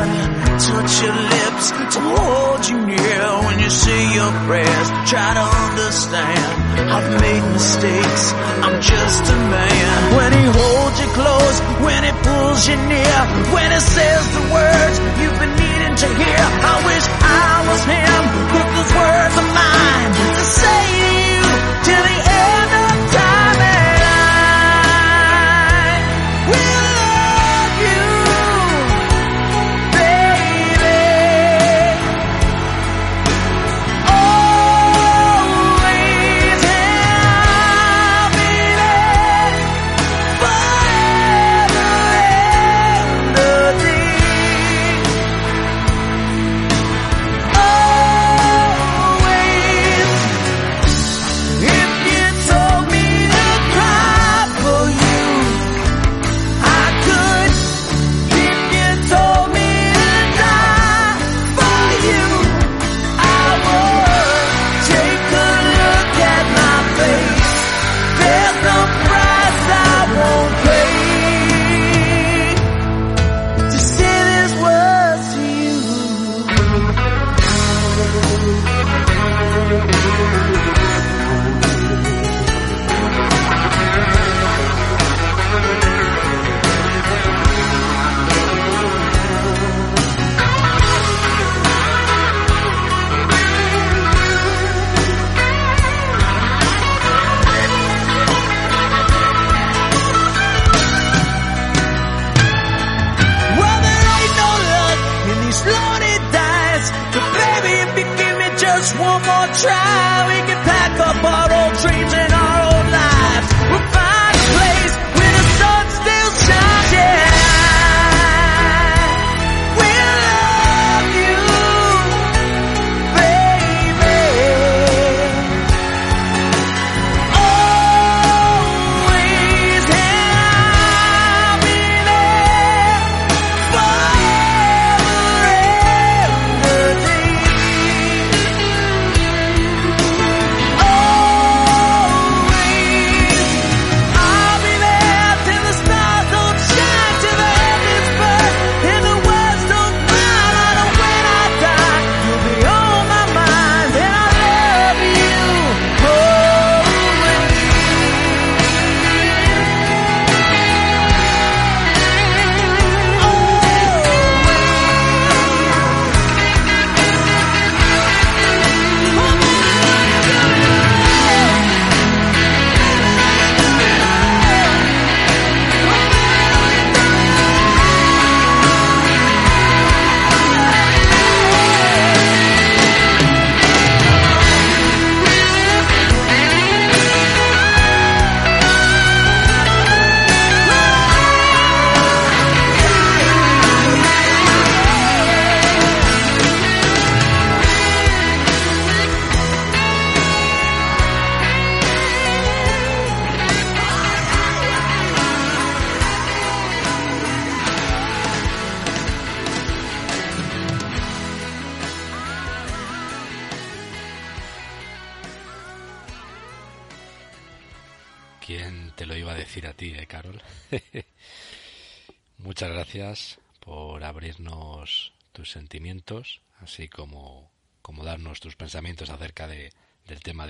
touch 0.69 0.93
your 1.01 1.17
lips, 1.17 1.67
to 1.97 2.01
hold 2.13 2.63
you 2.69 2.79
near 2.85 3.25
when 3.47 3.57
you 3.59 3.71
say 3.71 4.01
your 4.13 4.33
prayers. 4.45 4.89
Try 5.09 5.29
to 5.33 5.47
understand, 5.65 6.56
I've 6.79 7.11
made 7.21 7.45
mistakes, 7.53 8.33
I'm 8.65 8.81
just 8.81 9.25
a 9.33 9.37
man. 9.37 10.17
When 10.17 10.31
he 10.33 10.45
holds 10.45 10.97
you 11.01 11.09
close, 11.17 11.57
when 11.87 12.01
he 12.05 12.13
pulls 12.23 12.69
you 12.69 12.77
near, 12.93 13.19
when 13.55 13.69
he 13.73 13.81
says 13.81 14.23
the 14.37 14.45
words 14.53 14.97
you've 15.21 15.39
been 15.41 15.55
needing 15.57 15.95
to 16.03 16.09
hear. 16.21 16.43
I 16.73 16.77
wish 16.87 17.05
I 17.23 17.53
was 17.69 17.83
him, 17.85 18.21
put 18.53 18.67
those 18.77 18.93
words 18.95 19.35
of 19.43 19.47
mine 19.57 20.11
to 20.37 20.45
say 20.45 21.16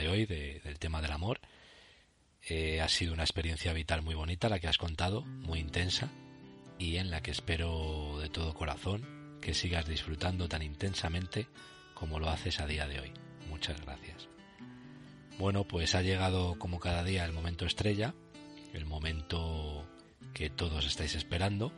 hoy, 0.09 0.27
del 0.27 0.79
tema 0.79 1.03
del 1.03 1.13
amor. 1.13 1.41
Eh, 2.49 2.81
ha 2.81 2.89
sido 2.89 3.13
una 3.13 3.25
experiencia 3.25 3.73
vital 3.73 4.03
muy 4.03 4.15
bonita 4.15 4.49
la 4.49 4.59
que 4.61 4.69
has 4.69 4.79
contado, 4.79 5.23
muy 5.23 5.59
intensa, 5.59 6.11
y 6.79 6.97
en 6.97 7.11
la 7.11 7.23
que 7.23 7.31
espero 7.31 8.19
de 8.21 8.29
todo 8.29 8.55
corazón 8.55 9.39
que 9.41 9.55
sigas 9.55 9.87
disfrutando 9.87 10.49
tan 10.49 10.63
intensamente 10.63 11.49
como 11.95 12.19
lo 12.19 12.29
haces 12.29 12.61
a 12.61 12.67
día 12.67 12.87
de 12.87 13.01
hoy. 13.01 13.13
Muchas 13.49 13.81
gracias. 13.81 14.29
Bueno, 15.39 15.65
pues 15.65 15.95
ha 15.95 16.03
llegado 16.03 16.59
como 16.59 16.81
cada 16.81 17.05
día 17.05 17.25
el 17.25 17.33
momento 17.33 17.67
estrella, 17.67 18.15
el 18.73 18.87
momento 18.87 19.87
que 20.33 20.51
todos 20.51 20.87
estáis 20.87 21.15
esperando 21.15 21.73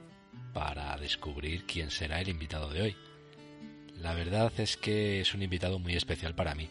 para 0.53 0.97
descubrir 0.97 1.65
quién 1.65 1.91
será 1.91 2.21
el 2.21 2.29
invitado 2.29 2.71
de 2.71 2.83
hoy. 2.83 2.97
La 3.97 4.15
verdad 4.15 4.53
es 4.59 4.77
que 4.77 5.21
es 5.21 5.35
un 5.35 5.43
invitado 5.43 5.79
muy 5.79 5.95
especial 5.95 6.35
para 6.35 6.55
mí. 6.55 6.69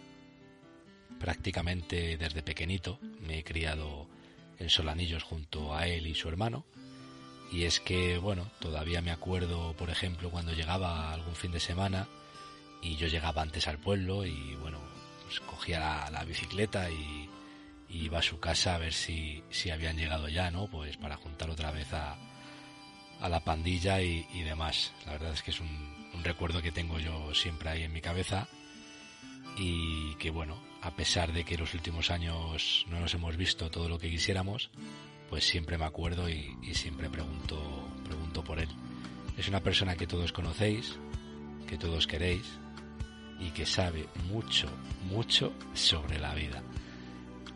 Prácticamente 1.20 2.18
desde 2.18 2.44
pequeñito 2.44 3.00
me 3.22 3.40
he 3.40 3.44
criado 3.44 4.08
en 4.60 4.70
Solanillos 4.70 5.24
junto 5.24 5.76
a 5.76 5.88
él 5.88 6.08
y 6.08 6.16
su 6.16 6.30
hermano. 6.30 6.66
Y 7.52 7.64
es 7.64 7.80
que, 7.80 8.18
bueno, 8.18 8.50
todavía 8.60 9.02
me 9.02 9.12
acuerdo, 9.12 9.74
por 9.74 9.90
ejemplo, 9.90 10.30
cuando 10.30 10.54
llegaba 10.54 11.14
algún 11.14 11.36
fin 11.36 11.52
de 11.52 11.60
semana 11.60 12.08
y 12.82 12.98
yo 12.98 13.08
llegaba 13.08 13.42
antes 13.42 13.68
al 13.68 13.80
pueblo 13.80 14.26
y, 14.26 14.56
bueno, 14.56 14.80
pues 15.24 15.40
cogía 15.40 16.10
la, 16.12 16.24
bicicleta 16.26 16.90
y, 16.90 17.30
iba 17.90 18.20
a 18.20 18.22
su 18.22 18.40
casa 18.40 18.76
a 18.76 18.80
ver 18.80 18.92
si, 18.92 19.42
si 19.50 19.70
habían 19.70 19.96
llegado 19.96 20.28
ya, 20.28 20.52
¿no? 20.52 20.68
Pues 20.68 20.98
para 20.98 21.16
juntar 21.16 21.50
otra 21.50 21.72
vez 21.72 21.94
a, 21.94 22.18
a 23.20 23.30
la 23.30 23.40
pandilla 23.40 24.02
y, 24.02 24.44
demás. 24.44 24.94
La 25.06 25.14
verdad 25.14 25.34
es 25.34 25.42
que 25.42 25.52
es 25.52 25.60
un, 25.60 26.24
recuerdo 26.24 26.62
que 26.62 26.72
tengo 26.72 27.00
yo 27.00 27.34
siempre 27.34 27.70
ahí 27.70 27.84
en 27.84 27.94
mi 27.94 28.02
cabeza 28.02 28.48
y 29.58 30.16
que 30.16 30.30
bueno, 30.32 30.62
a 30.88 30.92
pesar 30.92 31.34
de 31.34 31.44
que 31.44 31.58
los 31.58 31.74
últimos 31.74 32.12
años 32.12 32.86
no 32.90 33.02
nos 33.02 33.14
hemos 33.14 33.36
visto 33.36 33.70
todo 33.70 33.90
lo 33.90 34.00
que 34.00 34.10
quisiéramos, 34.10 34.70
pues 35.30 35.44
siempre 35.44 35.78
me 35.78 35.84
acuerdo 35.84 36.30
y, 36.30 36.56
siempre 36.74 37.10
pregunto, 37.10 37.60
pregunto 38.06 38.42
por 38.42 38.58
él. 38.58 38.70
Es 39.38 39.50
una 39.50 39.60
persona 39.60 39.98
que 39.98 40.08
todos 40.08 40.32
conocéis, 40.32 40.98
que 41.68 41.78
todos 41.78 42.08
queréis 42.08 42.46
y 43.38 43.50
que 43.52 43.66
sabe 43.66 44.08
mucho, 44.32 44.70
mucho 45.10 45.52
sobre 45.74 46.20
la 46.20 46.34
vida. 46.34 46.64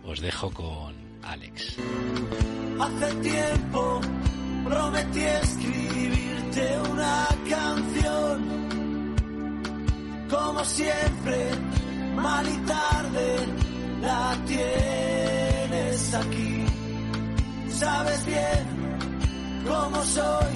Os 0.03 0.19
dejo 0.19 0.51
con 0.51 0.93
Alex. 1.23 1.77
Hace 2.81 3.15
tiempo 3.15 4.01
prometí 4.65 5.21
escribirte 5.21 6.79
una 6.91 7.27
canción. 7.49 8.61
Como 10.29 10.65
siempre, 10.65 11.51
mal 12.21 12.47
y 12.47 12.57
tarde, 12.75 13.27
la 14.01 14.37
tienes 14.45 16.13
aquí. 16.13 16.65
Sabes 17.69 18.25
bien 18.25 18.63
cómo 19.67 20.03
soy, 20.03 20.55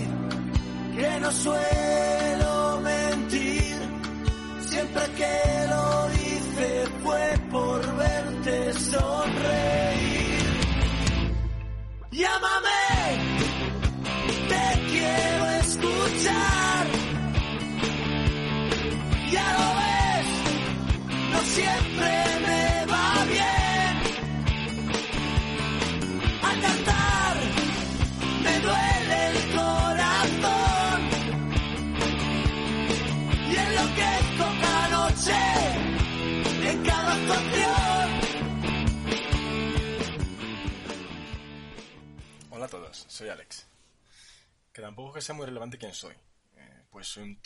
que 0.95 1.19
no 1.19 1.31
suelo 1.31 2.81
mentir. 2.81 3.75
Siempre 4.61 5.03
que 5.17 5.67
lo 5.69 6.11
hice 6.13 6.24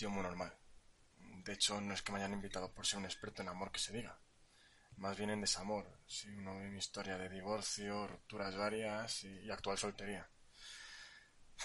muy 0.08 0.24
normal. 0.24 0.58
De 1.18 1.54
hecho, 1.54 1.82
no 1.82 1.94
es 1.94 2.02
que 2.02 2.12
me 2.12 2.20
hayan 2.20 2.34
invitado 2.34 2.72
por 2.74 2.86
ser 2.86 3.00
un 3.00 3.06
experto 3.06 3.42
en 3.42 3.50
amor 3.50 3.72
que 3.72 3.80
se 3.80 3.92
diga. 3.92 4.20
Más 4.98 5.18
bien 5.18 5.30
en 5.30 5.42
desamor, 5.42 6.00
si 6.06 6.30
uno 6.30 6.58
ve 6.58 6.70
mi 6.70 6.78
historia 6.78 7.18
de 7.18 7.30
divorcio, 7.30 8.08
rupturas 8.08 8.56
varias 8.56 9.24
y, 9.24 9.50
actual 9.50 9.78
soltería. 9.78 10.30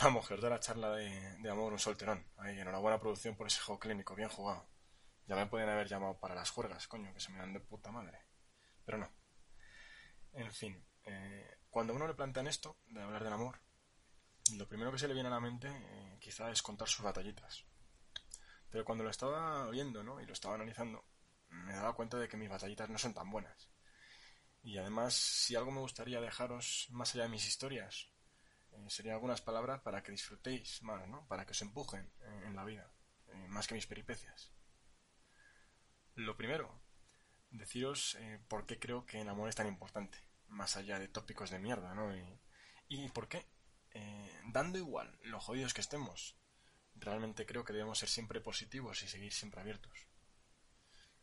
Vamos, 0.01 0.27
que 0.27 0.35
os 0.35 0.41
la 0.41 0.61
charla 0.61 0.93
de, 0.93 1.51
amor 1.51 1.73
un 1.73 1.79
solterón. 1.79 2.27
Ahí, 2.39 2.59
enhorabuena 2.59 3.01
producción 3.01 3.37
por 3.37 3.47
ese 3.47 3.61
juego 3.61 3.79
clínico, 3.79 4.15
bien 4.15 4.29
jugado. 4.29 4.69
Ya 5.27 5.37
me 5.37 5.47
pueden 5.47 5.69
haber 5.69 5.89
llamado 5.89 6.19
para 6.19 6.35
las 6.35 6.51
juergas, 6.51 6.87
coño, 6.89 7.13
que 7.13 7.21
se 7.21 7.33
me 7.33 7.39
dan 7.39 7.53
de 7.53 7.61
puta 7.61 7.91
madre. 7.91 8.19
Pero 8.85 8.99
no. 8.99 9.13
En 10.33 10.53
fin, 10.53 10.85
eh, 11.05 11.59
cuando 11.71 11.95
uno 11.95 12.07
le 12.07 12.15
plantean 12.15 12.47
esto, 12.47 12.79
de 12.87 13.03
hablar 13.03 13.25
del 13.25 13.33
amor, 13.33 13.61
lo 14.57 14.69
primero 14.69 14.93
que 14.93 14.99
se 14.99 15.09
le 15.09 15.15
viene 15.15 15.29
a 15.29 15.33
la 15.33 15.41
mente 15.41 15.69
eh, 15.69 16.19
quizá 16.21 16.51
es 16.51 16.63
contar 16.63 16.89
sus 16.89 17.05
batallitas. 17.05 17.65
Pero 18.75 18.85
cuando 18.85 19.05
lo 19.05 19.11
estaba 19.11 19.71
viendo 19.71 20.03
¿no? 20.03 20.21
y 20.21 20.27
lo 20.27 20.33
estaba 20.33 20.57
analizando, 20.57 21.05
me 21.49 21.75
daba 21.75 21.95
cuenta 21.95 22.19
de 22.19 22.27
que 22.27 22.37
mis 22.37 22.49
batallitas 22.49 22.91
no 22.91 22.99
son 22.99 23.15
tan 23.15 23.31
buenas. 23.31 23.71
Y 24.65 24.79
además, 24.79 25.15
si 25.15 25.55
algo 25.55 25.71
me 25.71 25.79
gustaría 25.79 26.21
dejaros 26.21 26.89
más 26.91 27.15
allá 27.15 27.23
de 27.23 27.29
mis 27.29 27.47
historias, 27.47 28.11
eh, 28.73 28.85
serían 28.91 29.15
algunas 29.15 29.43
palabras 29.43 29.81
para 29.83 30.03
que 30.03 30.11
disfrutéis 30.11 30.83
más, 30.83 31.07
¿no? 31.07 31.25
para 31.29 31.47
que 31.47 31.53
os 31.53 31.63
empujen 31.63 32.13
en, 32.45 32.57
la 32.57 32.65
vida, 32.65 32.93
eh, 33.29 33.47
más 33.47 33.69
que 33.69 33.77
mis 33.77 33.87
peripecias. 33.87 34.51
Lo 36.17 36.37
primero, 36.37 36.83
deciros 37.53 38.19
por 38.49 38.67
qué 38.67 38.81
creo 38.81 39.07
que 39.07 39.21
el 39.21 39.29
amor 39.29 39.51
es 39.51 39.55
tan 39.55 39.69
importante, 39.69 40.19
más 40.49 40.77
allá 40.77 40.99
de 40.99 41.07
tópicos 41.07 41.51
de 41.51 41.61
mierda, 41.61 41.95
¿no? 41.95 42.13
Y, 42.17 42.41
y 42.89 43.09
por 43.11 43.29
qué 43.29 43.47
eh, 43.93 44.41
dando 44.47 44.79
igual 44.79 45.17
lo 45.23 45.39
jodidos 45.39 45.75
que 45.75 45.81
estemos, 45.81 46.37
realmente 46.97 47.47
creo 47.47 47.65
que 47.65 47.73
debemos 47.73 47.99
ser 47.99 48.09
siempre 48.09 48.41
positivos 48.41 49.03
y 49.03 49.09
seguir 49.09 49.33
siempre 49.33 49.61
abiertos. 49.61 50.07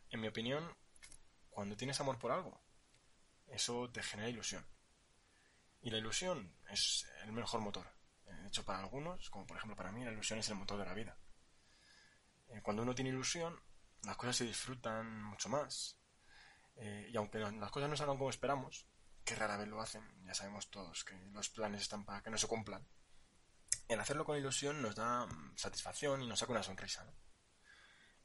En 0.09 0.19
mi 0.19 0.27
opinión, 0.27 0.75
cuando 1.49 1.77
tienes 1.77 1.99
amor 1.99 2.19
por 2.19 2.31
algo, 2.31 2.61
eso 3.47 3.89
te 3.91 4.03
genera 4.03 4.29
ilusión. 4.29 4.65
Y 5.81 5.89
la 5.89 5.97
ilusión 5.97 6.55
es 6.69 7.07
el 7.23 7.31
mejor 7.31 7.61
motor. 7.61 7.87
Eh, 8.25 8.33
de 8.33 8.47
hecho, 8.47 8.63
para 8.65 8.79
algunos, 8.79 9.29
como 9.29 9.47
por 9.47 9.57
ejemplo 9.57 9.75
para 9.75 9.91
mí, 9.91 10.03
la 10.03 10.11
ilusión 10.11 10.39
es 10.39 10.49
el 10.49 10.55
motor 10.55 10.77
de 10.77 10.85
la 10.85 10.93
vida. 10.93 11.17
Eh, 12.49 12.61
cuando 12.61 12.83
uno 12.83 12.93
tiene 12.93 13.09
ilusión, 13.09 13.59
las 14.03 14.17
cosas 14.17 14.35
se 14.37 14.45
disfrutan 14.45 15.23
mucho 15.23 15.49
más. 15.49 15.97
y 16.77 17.15
aunque 17.15 17.37
las 17.37 17.69
cosas 17.69 17.89
no 17.89 17.95
salgan 17.95 18.17
como 18.17 18.29
esperamos, 18.31 18.87
que 19.23 19.35
rara 19.35 19.57
vez 19.57 19.67
lo 19.67 19.81
hacen, 19.81 20.03
ya 20.25 20.33
sabemos 20.33 20.71
todos 20.71 21.03
que 21.03 21.15
los 21.31 21.49
planes 21.49 21.81
están 21.81 22.05
para 22.05 22.23
que 22.23 22.31
no 22.31 22.37
se 22.37 22.47
cumplan, 22.47 22.87
el 23.91 23.99
hacerlo 23.99 24.25
con 24.25 24.37
ilusión 24.37 24.81
nos 24.81 24.95
da 24.95 25.25
mm, 25.25 25.57
satisfacción 25.57 26.21
y 26.21 26.27
nos 26.27 26.39
saca 26.39 26.51
una 26.51 26.63
sonrisa. 26.63 27.05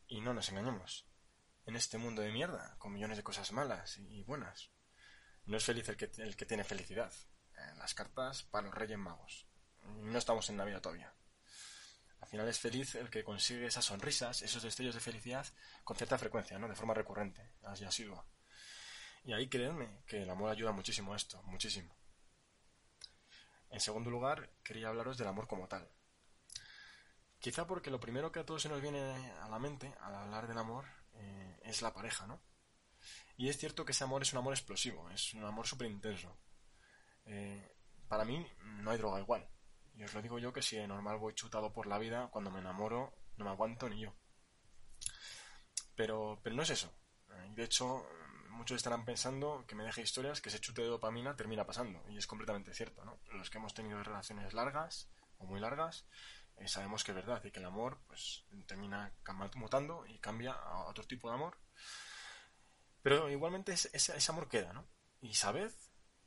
Y 0.06 0.20
no 0.20 0.32
nos 0.32 0.48
engañemos. 0.48 1.08
En 1.64 1.74
este 1.74 1.98
mundo 1.98 2.22
de 2.22 2.30
mierda, 2.30 2.76
con 2.78 2.92
millones 2.92 3.16
de 3.16 3.24
cosas 3.24 3.50
malas 3.52 3.98
y 3.98 4.22
buenas, 4.22 4.70
no 5.46 5.56
es 5.56 5.64
feliz 5.64 5.88
el 5.88 5.96
que, 5.96 6.10
el 6.18 6.36
que 6.36 6.46
tiene 6.46 6.64
felicidad. 6.64 7.12
las 7.78 7.94
cartas 7.94 8.44
para 8.44 8.66
los 8.66 8.74
Reyes 8.74 8.98
Magos. 8.98 9.48
No 9.82 10.18
estamos 10.18 10.48
en 10.50 10.56
Navidad 10.56 10.80
todavía. 10.80 11.14
Al 12.20 12.28
final 12.28 12.48
es 12.48 12.58
feliz 12.58 12.94
el 12.94 13.10
que 13.10 13.24
consigue 13.24 13.66
esas 13.66 13.84
sonrisas, 13.84 14.42
esos 14.42 14.62
destellos 14.62 14.94
de 14.94 15.00
felicidad 15.00 15.46
con 15.84 15.96
cierta 15.96 16.18
frecuencia, 16.18 16.58
¿no? 16.58 16.68
De 16.68 16.74
forma 16.74 16.94
recurrente, 16.94 17.52
así 17.62 17.84
asidua. 17.84 18.26
Y 19.24 19.32
ahí 19.32 19.48
créanme 19.48 20.02
que 20.06 20.22
el 20.22 20.30
amor 20.30 20.50
ayuda 20.50 20.72
muchísimo 20.72 21.12
a 21.12 21.16
esto, 21.16 21.42
muchísimo. 21.44 21.95
En 23.70 23.80
segundo 23.80 24.10
lugar, 24.10 24.50
quería 24.62 24.88
hablaros 24.88 25.18
del 25.18 25.28
amor 25.28 25.46
como 25.46 25.68
tal. 25.68 25.88
Quizá 27.38 27.66
porque 27.66 27.90
lo 27.90 28.00
primero 28.00 28.32
que 28.32 28.40
a 28.40 28.46
todos 28.46 28.62
se 28.62 28.68
nos 28.68 28.80
viene 28.80 29.32
a 29.40 29.48
la 29.48 29.58
mente 29.58 29.94
al 30.00 30.14
hablar 30.14 30.48
del 30.48 30.58
amor 30.58 30.84
eh, 31.14 31.60
es 31.64 31.82
la 31.82 31.92
pareja, 31.92 32.26
¿no? 32.26 32.40
Y 33.36 33.48
es 33.48 33.58
cierto 33.58 33.84
que 33.84 33.92
ese 33.92 34.04
amor 34.04 34.22
es 34.22 34.32
un 34.32 34.38
amor 34.38 34.54
explosivo, 34.54 35.08
es 35.10 35.34
un 35.34 35.44
amor 35.44 35.66
súper 35.66 35.88
intenso. 35.88 36.36
Eh, 37.26 37.76
para 38.08 38.24
mí 38.24 38.46
no 38.62 38.90
hay 38.90 38.98
droga 38.98 39.20
igual. 39.20 39.46
Y 39.94 40.04
os 40.04 40.14
lo 40.14 40.22
digo 40.22 40.38
yo 40.38 40.52
que 40.52 40.62
si 40.62 40.76
de 40.76 40.86
normal 40.86 41.18
voy 41.18 41.34
chutado 41.34 41.72
por 41.72 41.86
la 41.86 41.98
vida, 41.98 42.28
cuando 42.30 42.50
me 42.50 42.60
enamoro 42.60 43.14
no 43.36 43.44
me 43.44 43.50
aguanto 43.50 43.88
ni 43.88 44.00
yo. 44.00 44.14
Pero, 45.94 46.40
pero 46.42 46.56
no 46.56 46.62
es 46.62 46.70
eso. 46.70 46.92
De 47.54 47.64
hecho, 47.64 48.06
muchos 48.56 48.76
estarán 48.76 49.04
pensando 49.04 49.64
que 49.66 49.74
me 49.74 49.84
deje 49.84 50.02
historias 50.02 50.40
que 50.40 50.48
ese 50.48 50.60
chute 50.60 50.82
de 50.82 50.88
dopamina 50.88 51.36
termina 51.36 51.66
pasando. 51.66 52.02
Y 52.08 52.16
es 52.16 52.26
completamente 52.26 52.74
cierto, 52.74 53.04
¿no? 53.04 53.18
Los 53.32 53.50
que 53.50 53.58
hemos 53.58 53.74
tenido 53.74 54.02
relaciones 54.02 54.52
largas 54.54 55.08
o 55.38 55.46
muy 55.46 55.60
largas, 55.60 56.06
eh, 56.56 56.68
sabemos 56.68 57.04
que 57.04 57.12
es 57.12 57.16
verdad 57.16 57.44
y 57.44 57.50
que 57.50 57.60
el 57.60 57.66
amor 57.66 57.98
pues 58.06 58.44
termina 58.66 59.12
mutando 59.54 60.06
y 60.06 60.18
cambia 60.18 60.52
a 60.52 60.84
otro 60.86 61.04
tipo 61.04 61.28
de 61.28 61.34
amor. 61.34 61.58
Pero 63.02 63.30
igualmente 63.30 63.72
ese, 63.72 64.30
amor 64.30 64.48
queda, 64.48 64.72
¿no? 64.72 64.86
Y 65.20 65.34
sabed, 65.34 65.72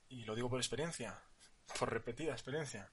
y 0.08 0.24
lo 0.24 0.36
digo 0.36 0.50
por 0.50 0.60
experiencia, 0.60 1.22
por 1.80 1.92
repetida 1.92 2.32
experiencia, 2.32 2.92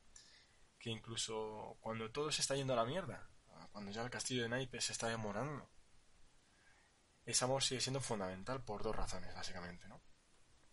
que 0.79 0.90
incluso 0.90 1.77
cuando 1.81 2.11
todo 2.11 2.33
se 2.33 2.40
está 2.40 2.57
yendo 2.57 2.72
a 2.72 2.77
la 2.77 2.85
mierda, 2.85 3.29
cuando 3.70 3.92
ya 3.92 4.03
el 4.03 4.11
castillo 4.11 4.42
de 4.42 4.49
naipes 4.49 4.85
se 4.87 4.92
está 4.92 5.09
demorando, 5.09 5.68
ese 7.27 7.45
amor 7.45 7.62
sigue 7.62 7.81
siendo 7.81 8.01
fundamental 8.01 8.62
por 8.62 8.85
dos 8.85 8.95
razones, 8.95 9.35
básicamente, 9.35 9.89
¿no? 9.89 10.01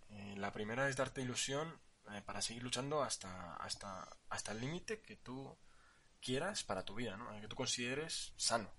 Eh, 0.10 0.36
la 0.38 0.52
primera 0.52 0.88
es 0.88 0.96
darte 0.96 1.22
ilusión 1.22 1.82
eh, 2.12 2.22
para 2.24 2.42
seguir 2.44 2.62
luchando 2.62 3.02
hasta, 3.02 3.56
hasta, 3.56 4.08
hasta 4.30 4.52
el 4.52 4.62
límite 4.62 5.02
que 5.02 5.16
tú 5.16 5.58
quieras 6.22 6.64
para 6.64 6.86
tu 6.86 6.94
vida, 6.94 7.18
¿no? 7.18 7.42
Que 7.42 7.48
tú 7.48 7.56
consideres 7.56 8.34
sano. 8.38 8.72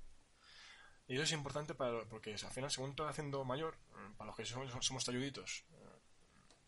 Y 1.08 1.14
eso 1.14 1.24
es 1.24 1.32
importante 1.32 1.74
para, 1.74 2.04
porque 2.04 2.34
al 2.34 2.52
final, 2.52 2.70
según 2.70 2.94
te 2.94 3.02
haciendo 3.02 3.44
mayor, 3.44 3.76
eh, 3.90 4.14
para 4.16 4.28
los 4.28 4.36
que 4.36 4.46
somos, 4.46 4.72
somos 4.86 5.04
talluditos, 5.04 5.64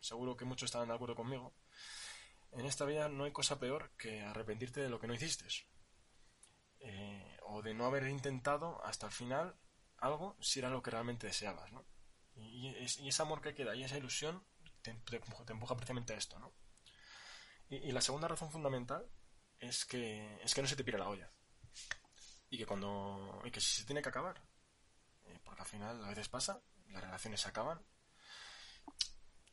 seguro 0.01 0.35
que 0.35 0.45
muchos 0.45 0.67
estarán 0.67 0.89
de 0.89 0.95
acuerdo 0.95 1.15
conmigo, 1.15 1.53
en 2.51 2.65
esta 2.65 2.85
vida 2.85 3.07
no 3.07 3.23
hay 3.23 3.31
cosa 3.31 3.59
peor 3.59 3.91
que 3.97 4.21
arrepentirte 4.21 4.81
de 4.81 4.89
lo 4.89 4.99
que 4.99 5.07
no 5.07 5.13
hiciste. 5.13 5.47
o 7.43 7.61
de 7.61 7.73
no 7.73 7.85
haber 7.85 8.07
intentado 8.09 8.83
hasta 8.85 9.07
el 9.07 9.11
final 9.13 9.55
algo 9.99 10.37
si 10.41 10.59
era 10.59 10.69
lo 10.69 10.81
que 10.81 10.91
realmente 10.91 11.27
deseabas, 11.27 11.71
¿no? 11.71 11.85
Y, 12.35 12.75
ese 12.77 13.21
amor 13.21 13.41
que 13.41 13.55
queda 13.55 13.75
y 13.75 13.83
esa 13.83 13.97
ilusión 13.97 14.43
te, 14.81 14.91
empuja 14.91 15.75
precisamente 15.75 16.13
a 16.13 16.17
esto, 16.17 16.39
¿no? 16.39 16.53
Y, 17.69 17.91
la 17.91 18.01
segunda 18.01 18.27
razón 18.27 18.51
fundamental 18.51 19.09
es 19.59 19.85
que, 19.85 20.39
es 20.43 20.53
que 20.53 20.61
no 20.61 20.67
se 20.67 20.75
te 20.75 20.83
pire 20.83 20.97
la 20.97 21.09
olla. 21.09 21.31
Y 22.49 22.57
que 22.57 22.65
cuando. 22.65 23.41
y 23.43 23.51
que 23.51 23.59
si 23.59 23.81
se 23.81 23.85
tiene 23.85 24.01
que 24.01 24.09
acabar, 24.09 24.41
eh, 25.25 25.39
porque 25.43 25.61
al 25.61 25.67
final 25.67 26.05
a 26.05 26.09
veces 26.09 26.29
pasa, 26.29 26.61
las 26.89 27.03
relaciones 27.03 27.41
se 27.41 27.49
acaban, 27.49 27.81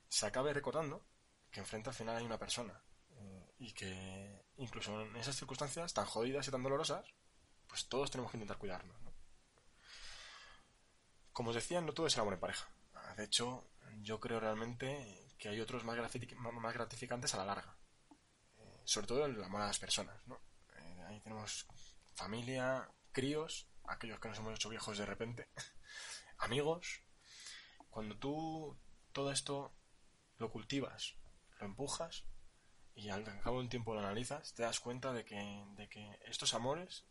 se 0.09 0.26
acabe 0.26 0.52
recordando 0.52 1.04
que 1.50 1.61
enfrente 1.61 1.90
al 1.90 1.96
final 1.96 2.16
hay 2.16 2.24
una 2.24 2.38
persona. 2.38 2.80
Eh, 3.16 3.54
y 3.59 3.72
que 3.72 4.44
incluso 4.57 5.00
en 5.00 5.16
esas 5.16 5.37
circunstancias 5.37 5.92
tan 5.94 6.04
jodidas 6.04 6.46
y 6.46 6.50
tan 6.50 6.62
dolorosas, 6.62 7.07
pues 7.66 7.88
todos 7.88 8.11
tenemos 8.11 8.30
que 8.30 8.37
intentar 8.37 8.59
cuidarnos. 8.59 9.04
Como 11.35 11.51
os 11.51 11.57
decía, 11.57 11.81
no 11.81 11.92
todo 11.92 12.07
es 12.07 12.14
el 12.14 12.20
amor 12.20 12.35
en 12.35 12.40
pareja. 12.40 12.68
De 13.16 13.25
hecho, 13.25 13.68
yo 14.03 14.20
creo 14.20 14.38
realmente 14.38 15.35
que 15.37 15.49
hay 15.49 15.61
otros 15.61 15.83
más, 15.83 15.97
gratificantes 15.97 17.35
a 17.35 17.38
la 17.38 17.44
larga. 17.44 17.77
Eh, 18.57 18.81
sobre 18.85 19.09
todo 19.09 19.27
el 19.27 19.42
amor 19.42 19.62
a 19.62 19.66
las 19.66 19.81
personas. 19.81 20.16
¿no? 20.29 20.40
Eh, 20.77 21.05
ahí 21.09 21.20
tenemos 21.20 21.66
familia, 22.14 22.88
críos, 23.11 23.66
aquellos 23.83 24.20
que 24.20 24.29
nos 24.29 24.38
hemos 24.38 24.55
hecho 24.55 24.68
viejos 24.68 24.97
de 24.97 25.07
repente, 25.07 25.49
amigos. 26.38 27.01
Cuando 27.90 28.16
tú 28.16 28.79
todo 29.12 29.33
esto 29.33 29.75
lo 30.38 30.53
cultivas, 30.53 31.16
lo 31.59 31.66
empujas 31.66 32.25
y 32.94 33.09
al 33.09 33.25
cabo 33.40 33.57
de 33.57 33.64
un 33.64 33.68
tiempo 33.68 33.92
lo 33.92 34.01
analizas, 34.01 34.55
te 34.55 34.62
das 34.62 34.79
cuenta 34.79 35.12
de 35.12 35.25
que, 35.25 35.64
de 35.77 35.88
que 35.88 36.16
estos 36.27 36.55
amores 36.55 37.07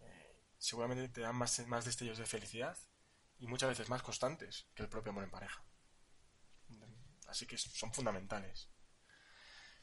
eh, 0.00 0.36
seguramente 0.58 1.08
te 1.08 1.22
dan 1.22 1.36
más, 1.36 1.66
más 1.66 1.86
destellos 1.86 2.18
de 2.18 2.26
felicidad 2.26 2.76
y 3.44 3.46
muchas 3.46 3.68
veces 3.68 3.90
más 3.90 4.02
constantes 4.02 4.66
que 4.74 4.82
el 4.82 4.88
propio 4.88 5.10
amor 5.10 5.24
en 5.24 5.30
pareja. 5.30 5.62
Así 7.28 7.46
que 7.46 7.58
son 7.58 7.92
fundamentales. 7.92 8.70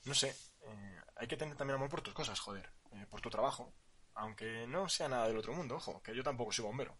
No 0.04 0.15
sé, 0.15 0.36
eh, 0.62 1.02
hay 1.15 1.28
que 1.28 1.38
tener 1.38 1.56
también 1.56 1.76
amor 1.76 1.89
por 1.89 2.02
tus 2.02 2.15
cosas, 2.15 2.39
joder, 2.39 2.74
eh, 2.93 3.06
por 3.08 3.21
tu 3.21 3.30
trabajo. 3.30 3.71
Aunque 4.15 4.65
no 4.65 4.89
sea 4.89 5.08
nada 5.10 5.28
del 5.28 5.38
otro 5.38 5.54
mundo, 5.54 5.76
ojo, 5.76 6.02
que 6.02 6.15
yo 6.15 6.24
tampoco 6.24 6.52
soy 6.52 6.65
bombero. 6.65 6.97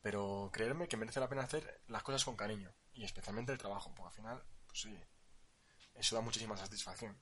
Pero 0.00 0.50
creerme 0.52 0.88
que 0.88 0.96
merece 0.96 1.20
la 1.20 1.28
pena 1.28 1.42
hacer 1.42 1.84
las 1.86 2.02
cosas 2.02 2.24
con 2.24 2.34
cariño, 2.34 2.74
y 2.92 3.04
especialmente 3.04 3.52
el 3.52 3.58
trabajo, 3.58 3.94
porque 3.94 4.08
al 4.08 4.14
final, 4.14 4.44
pues 4.66 4.80
sí, 4.80 5.04
eso 5.94 6.16
da 6.16 6.20
muchísima 6.20 6.56
satisfacción. 6.56 7.16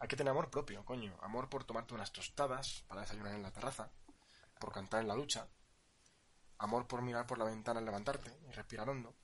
Hay 0.00 0.08
que 0.08 0.16
tener 0.16 0.30
amor 0.30 0.50
propio, 0.50 0.82
coño, 0.86 1.18
amor 1.20 1.50
por 1.50 1.64
tomarte 1.64 1.92
unas 1.92 2.10
tostadas 2.10 2.84
para 2.88 3.02
desayunar 3.02 3.34
en 3.34 3.42
la 3.42 3.52
terraza, 3.52 3.92
por 4.58 4.72
cantar 4.72 5.02
en 5.02 5.08
la 5.08 5.14
ducha, 5.14 5.46
amor 6.58 6.86
por 6.86 7.02
mirar 7.02 7.26
por 7.26 7.38
la 7.38 7.44
ventana 7.44 7.78
al 7.78 7.84
levantarte 7.84 8.36
y 8.48 8.52
respirar 8.52 8.88
hondo, 8.88 9.14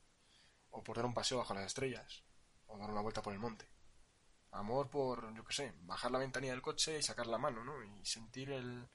o 0.70 0.82
por 0.82 0.96
dar 0.96 1.06
un 1.06 1.14
paseo 1.14 1.38
bajo 1.38 1.54
las 1.54 1.66
estrellas, 1.66 2.24
o 2.66 2.78
dar 2.78 2.90
una 2.90 3.00
vuelta 3.00 3.22
por 3.22 3.32
el 3.32 3.38
monte. 3.38 3.68
Amor 4.52 4.88
por, 4.88 5.34
yo 5.34 5.44
qué 5.44 5.52
sé, 5.52 5.74
bajar 5.80 6.12
la 6.12 6.18
ventanilla 6.18 6.52
del 6.52 6.62
coche 6.62 6.98
y 6.98 7.02
sacar 7.02 7.26
la 7.26 7.38
mano, 7.38 7.64
¿no? 7.64 7.82
Y 7.82 8.06
sentir 8.06 8.50
el, 8.52 8.88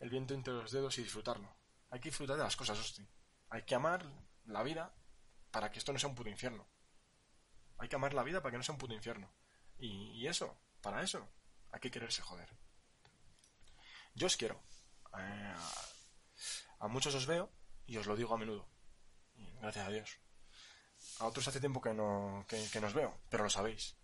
el 0.00 0.10
viento 0.10 0.34
entre 0.34 0.52
los 0.52 0.72
dedos 0.72 0.98
y 0.98 1.04
disfrutarlo. 1.04 1.54
Hay 1.90 2.00
que 2.00 2.08
disfrutar 2.08 2.36
de 2.36 2.42
las 2.42 2.56
cosas, 2.56 2.78
hostia. 2.78 3.06
Hay 3.50 3.62
que 3.62 3.76
amar 3.76 4.04
la 4.46 4.64
vida 4.64 4.92
para 5.52 5.70
que 5.70 5.78
esto 5.78 5.92
no 5.92 5.98
sea 5.98 6.08
un 6.08 6.16
puto 6.16 6.28
infierno. 6.28 6.66
Hay 7.78 7.88
que 7.88 7.96
amar 7.96 8.14
la 8.14 8.24
vida 8.24 8.42
para 8.42 8.50
que 8.50 8.58
no 8.58 8.64
sea 8.64 8.72
un 8.72 8.80
puto 8.80 8.94
infierno. 8.94 9.30
Y, 9.78 10.26
eso, 10.26 10.58
para 10.80 11.02
eso, 11.02 11.28
hay 11.70 11.78
que 11.78 11.90
quererse 11.90 12.22
joder. 12.22 12.48
Yo 14.14 14.26
os 14.26 14.36
quiero. 14.36 14.60
Eh, 15.16 15.54
a 16.80 16.88
muchos 16.88 17.14
os 17.14 17.26
veo 17.26 17.50
y 17.86 17.96
os 17.96 18.06
lo 18.06 18.16
digo 18.16 18.34
a 18.34 18.38
menudo. 18.38 18.66
Gracias 19.60 19.86
a 19.86 19.90
Dios. 19.90 20.18
A 21.18 21.26
otros 21.26 21.46
hace 21.48 21.60
tiempo 21.60 21.80
que 21.80 21.94
no 21.94 22.44
que, 22.48 22.80
nos 22.80 22.94
veo, 22.94 23.18
pero 23.28 23.44
lo 23.44 23.50
sabéis. 23.50 23.96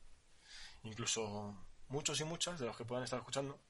Incluso 0.83 1.57
muchos 1.88 2.21
y 2.21 2.25
muchas 2.25 2.59
de 2.59 2.66
los 2.66 2.77
que 2.77 2.85
puedan 2.85 3.05
estar 3.05 3.18
escuchando 3.18 3.61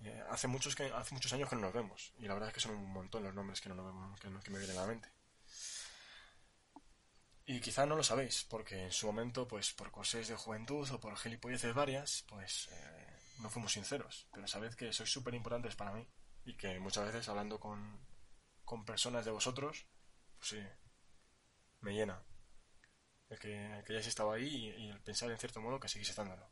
eh, 0.00 0.24
hace 0.30 0.48
muchos 0.48 0.74
que 0.74 0.84
hace 0.92 1.14
muchos 1.14 1.32
años 1.32 1.48
que 1.48 1.54
no 1.54 1.62
nos 1.62 1.72
vemos 1.72 2.12
y 2.18 2.26
la 2.26 2.34
verdad 2.34 2.48
es 2.48 2.54
que 2.54 2.60
son 2.60 2.74
un 2.74 2.92
montón 2.92 3.22
los 3.22 3.34
nombres 3.34 3.60
que 3.60 3.68
no 3.68 3.74
nos 3.74 3.86
vemos 3.86 4.20
que, 4.20 4.50
me 4.50 4.58
vienen 4.58 4.76
a 4.78 4.82
la 4.82 4.86
mente. 4.86 5.08
Y 7.46 7.60
quizá 7.60 7.84
no 7.84 7.94
lo 7.94 8.02
sabéis, 8.02 8.44
porque 8.44 8.84
en 8.84 8.92
su 8.92 9.06
momento, 9.06 9.46
pues 9.46 9.74
por 9.74 9.90
cosas 9.90 10.28
de 10.28 10.34
juventud 10.34 10.90
o 10.90 10.98
por 10.98 11.14
gilipolleces 11.18 11.74
varias, 11.74 12.24
pues 12.26 12.68
eh, 12.72 13.20
no 13.40 13.50
fuimos 13.50 13.72
sinceros. 13.72 14.26
Pero 14.32 14.48
sabed 14.48 14.74
que 14.74 14.94
sois 14.94 15.12
súper 15.12 15.34
importantes 15.34 15.76
para 15.76 15.92
mí 15.92 16.08
y 16.46 16.54
que 16.54 16.80
muchas 16.80 17.04
veces 17.04 17.28
hablando 17.28 17.60
con, 17.60 18.00
con 18.64 18.84
personas 18.84 19.24
de 19.24 19.30
vosotros, 19.30 19.86
pues 20.38 20.50
sí, 20.50 20.62
me 21.80 21.92
llena. 21.92 22.22
El 23.28 23.38
que, 23.38 23.82
que 23.86 23.92
hayáis 23.92 24.06
estado 24.06 24.32
ahí 24.32 24.74
y, 24.76 24.90
el 24.90 25.00
pensar 25.02 25.30
en 25.30 25.38
cierto 25.38 25.60
modo 25.60 25.80
que 25.80 25.88
seguís 25.88 26.10
estándolo. 26.10 26.50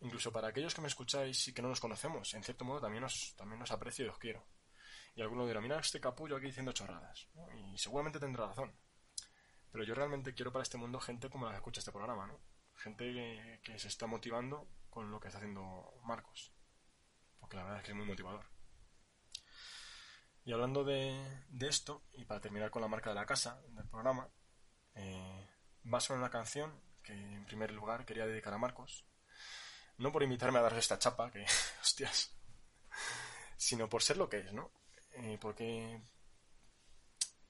Incluso 0.00 0.32
para 0.32 0.48
aquellos 0.48 0.74
que 0.74 0.80
me 0.80 0.88
escucháis 0.88 1.48
y 1.48 1.54
que 1.54 1.62
no 1.62 1.68
nos 1.68 1.80
conocemos, 1.80 2.32
en 2.34 2.44
cierto 2.44 2.64
modo 2.64 2.80
también 2.80 3.04
os, 3.04 3.34
también 3.36 3.60
os 3.62 3.70
aprecio 3.70 4.06
y 4.06 4.08
os 4.08 4.18
quiero. 4.18 4.46
Y 5.14 5.22
alguno 5.22 5.46
dirá, 5.46 5.60
mira 5.60 5.80
este 5.80 6.00
capullo 6.00 6.36
aquí 6.36 6.46
diciendo 6.46 6.72
chorradas. 6.72 7.28
Y 7.56 7.76
seguramente 7.78 8.20
tendrá 8.20 8.46
razón. 8.46 8.72
Pero 9.72 9.84
yo 9.84 9.94
realmente 9.94 10.34
quiero 10.34 10.52
para 10.52 10.62
este 10.62 10.78
mundo 10.78 11.00
gente 11.00 11.28
como 11.28 11.46
la 11.46 11.52
que 11.52 11.56
escucha 11.56 11.80
este 11.80 11.92
programa, 11.92 12.26
¿no? 12.26 12.40
Gente 12.76 13.12
que, 13.12 13.60
que 13.64 13.78
se 13.78 13.88
está 13.88 14.06
motivando 14.06 14.68
con 14.88 15.10
lo 15.10 15.18
que 15.18 15.28
está 15.28 15.38
haciendo 15.38 15.92
Marcos. 16.04 16.52
Porque 17.40 17.56
la 17.56 17.64
verdad 17.64 17.78
es 17.80 17.84
que 17.84 17.90
es 17.90 17.96
muy 17.96 18.06
motivador. 18.06 18.57
Y 20.48 20.52
hablando 20.54 20.82
de, 20.82 21.14
esto, 21.60 22.04
y 22.14 22.24
para 22.24 22.40
terminar 22.40 22.70
con 22.70 22.80
la 22.80 22.88
marca 22.88 23.10
de 23.10 23.16
la 23.16 23.26
casa 23.26 23.60
del 23.68 23.86
programa, 23.86 24.30
eh, 24.94 25.46
va 25.92 26.00
sonar 26.00 26.20
una 26.20 26.30
canción 26.30 26.72
que 27.02 27.12
en 27.12 27.44
primer 27.44 27.70
lugar 27.70 28.06
quería 28.06 28.26
dedicar 28.26 28.54
a 28.54 28.56
Marcos. 28.56 29.04
No 29.98 30.10
por 30.10 30.22
invitarme 30.22 30.58
a 30.58 30.62
darle 30.62 30.78
esta 30.78 30.98
chapa, 30.98 31.30
que 31.30 31.44
hostias, 31.82 32.34
sino 33.58 33.90
por 33.90 34.02
ser 34.02 34.16
lo 34.16 34.30
que 34.30 34.38
es, 34.38 34.54
¿no? 34.54 34.72
Eh, 35.16 35.36
porque 35.38 36.00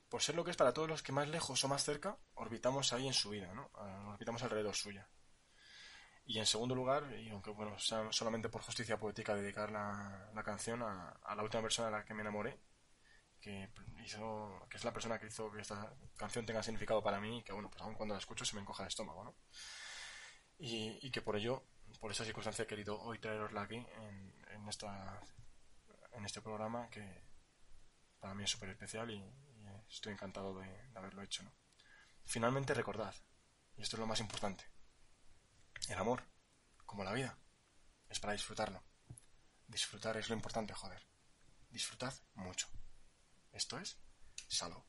por 0.09 0.21
ser 0.21 0.35
lo 0.35 0.43
que 0.43 0.51
es 0.51 0.57
para 0.57 0.73
todos 0.73 0.89
los 0.89 1.01
que 1.01 1.13
más 1.13 1.29
lejos 1.29 1.63
o 1.63 1.69
más 1.69 1.85
cerca 1.85 2.19
orbitamos 2.35 2.93
ahí 2.93 3.07
en 3.07 3.15
su 3.15 3.31
vida, 3.31 3.55
¿no? 3.55 3.71
Ah, 3.75 4.11
orbitamos 4.13 4.43
alrededor 4.43 4.75
suya. 4.75 5.09
Y 6.25 6.41
en 6.41 6.47
segundo 6.47 6.75
lugar, 6.75 7.13
y 7.13 7.31
aunque 7.31 7.51
bueno, 7.51 7.79
sea 7.79 8.11
solamente 8.11 8.49
por 8.49 8.63
justicia 8.63 8.99
poética 8.99 9.37
dedicar 9.37 9.71
la, 9.71 10.33
la 10.35 10.43
canción 10.43 10.83
a, 10.83 11.11
a, 11.23 11.37
la 11.37 11.45
última 11.45 11.63
persona 11.63 11.87
a 11.87 11.91
la 11.93 12.05
que 12.05 12.13
me 12.13 12.23
enamoré, 12.23 12.59
que 13.40 13.70
hizo, 14.05 14.66
que 14.68 14.77
es 14.77 14.85
la 14.85 14.92
persona 14.92 15.18
que 15.18 15.27
hizo 15.27 15.51
que 15.51 15.61
esta 15.61 15.92
canción 16.16 16.44
tenga 16.44 16.62
significado 16.62 17.03
para 17.03 17.20
mí 17.20 17.42
que 17.44 17.53
bueno, 17.53 17.70
pues 17.70 17.83
aún 17.83 17.94
cuando 17.94 18.14
la 18.14 18.18
escucho 18.18 18.44
se 18.44 18.57
me 18.57 18.62
encoja 18.62 18.83
el 18.83 18.88
estómago, 18.88 19.24
¿no? 19.24 19.35
Y, 20.59 20.98
y 21.03 21.11
que 21.11 21.22
por 21.22 21.37
ello, 21.37 21.64
por 22.01 22.11
esa 22.11 22.24
circunstancia 22.24 22.64
he 22.64 22.66
querido 22.66 23.01
hoy 23.01 23.18
traerosla 23.18 23.62
aquí 23.62 23.77
en, 23.77 24.35
en 24.51 24.68
esta 24.68 25.20
en 26.12 26.24
este 26.24 26.40
programa 26.40 26.88
que 26.90 27.22
para 28.18 28.35
mí 28.35 28.44
es 28.44 28.51
súper 28.51 28.70
especial 28.70 29.11
y, 29.11 29.22
estoy 29.88 30.12
encantado 30.12 30.59
de, 30.59 30.66
de, 30.66 30.98
haberlo 30.98 31.22
hecho, 31.22 31.42
¿no? 31.42 31.53
Finalmente 32.24 32.74
recordad, 32.74 33.14
y 33.77 33.83
esto 33.83 33.96
es 33.96 34.01
lo 34.01 34.07
más 34.07 34.20
importante, 34.20 34.64
el 35.88 35.98
amor, 35.98 36.24
como 36.85 37.05
la 37.05 37.14
vida, 37.14 37.38
es 38.09 38.20
para 38.20 38.35
disfrutarlo. 38.35 38.83
Disfrutar 39.66 40.16
es 40.16 40.29
lo 40.29 40.35
importante, 40.35 40.74
joder. 40.74 41.07
Disfrutad 41.70 42.14
mucho. 42.35 42.68
Esto 43.59 43.77
es 43.81 43.99
Salo. 44.47 44.88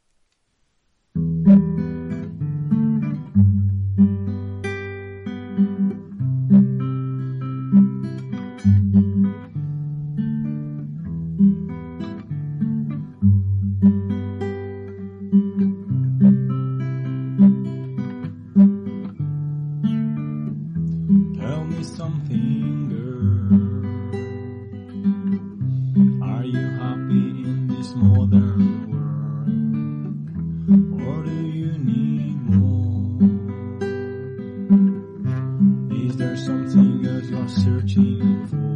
Mm-hmm. 38.20 38.69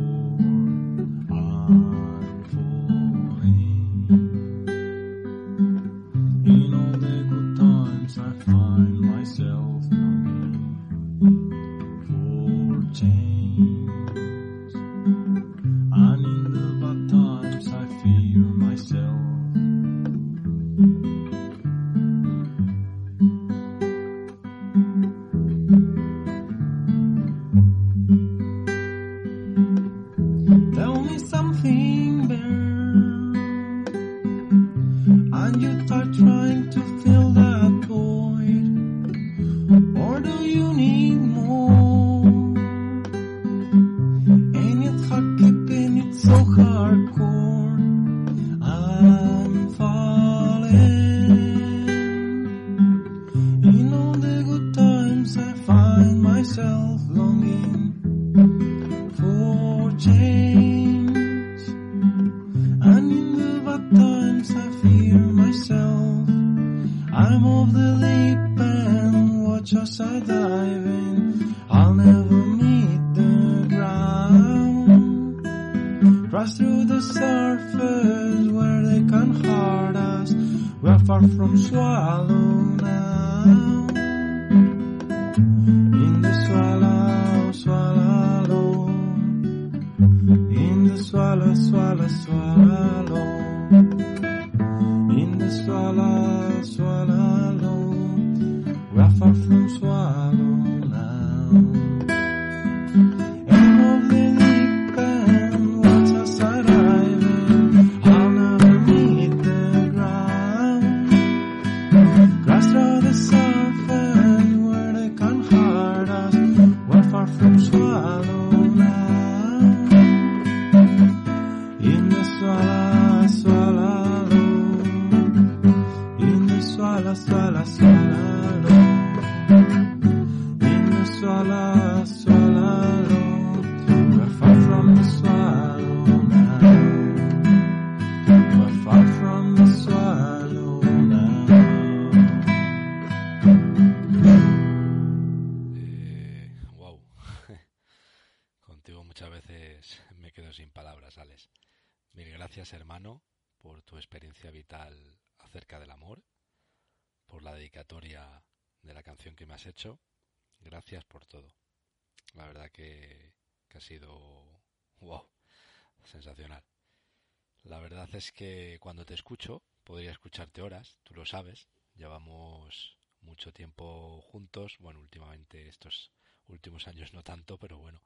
Es 168.13 168.31
que 168.31 168.77
cuando 168.79 169.05
te 169.05 169.13
escucho, 169.13 169.63
podría 169.83 170.11
escucharte 170.11 170.61
horas, 170.61 170.97
tú 171.03 171.13
lo 171.13 171.25
sabes. 171.25 171.67
Llevamos 171.95 172.97
mucho 173.21 173.51
tiempo 173.51 174.21
juntos. 174.21 174.77
Bueno, 174.79 174.99
últimamente 174.99 175.67
estos 175.67 176.11
últimos 176.47 176.87
años 176.87 177.13
no 177.13 177.23
tanto, 177.23 177.57
pero 177.57 177.77
bueno, 177.79 178.01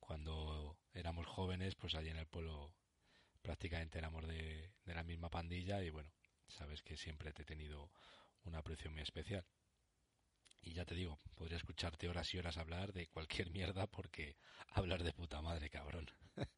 cuando 0.00 0.78
éramos 0.92 1.26
jóvenes, 1.26 1.74
pues 1.74 1.94
allí 1.94 2.10
en 2.10 2.18
el 2.18 2.26
pueblo 2.26 2.74
prácticamente 3.42 3.98
éramos 3.98 4.26
de, 4.26 4.72
de 4.84 4.94
la 4.94 5.04
misma 5.04 5.30
pandilla 5.30 5.82
y 5.82 5.90
bueno, 5.90 6.10
sabes 6.48 6.82
que 6.82 6.96
siempre 6.96 7.32
te 7.32 7.42
he 7.42 7.46
tenido 7.46 7.90
un 8.44 8.54
aprecio 8.54 8.90
muy 8.90 9.02
especial. 9.02 9.44
Y 10.62 10.74
ya 10.74 10.84
te 10.84 10.94
digo, 10.94 11.18
podría 11.34 11.56
escucharte 11.56 12.08
horas 12.08 12.32
y 12.32 12.38
horas 12.38 12.56
hablar 12.56 12.92
de 12.92 13.08
cualquier 13.08 13.50
mierda 13.52 13.86
porque 13.86 14.36
hablar 14.70 15.02
de 15.02 15.12
puta 15.12 15.40
madre, 15.42 15.70
cabrón. 15.70 16.10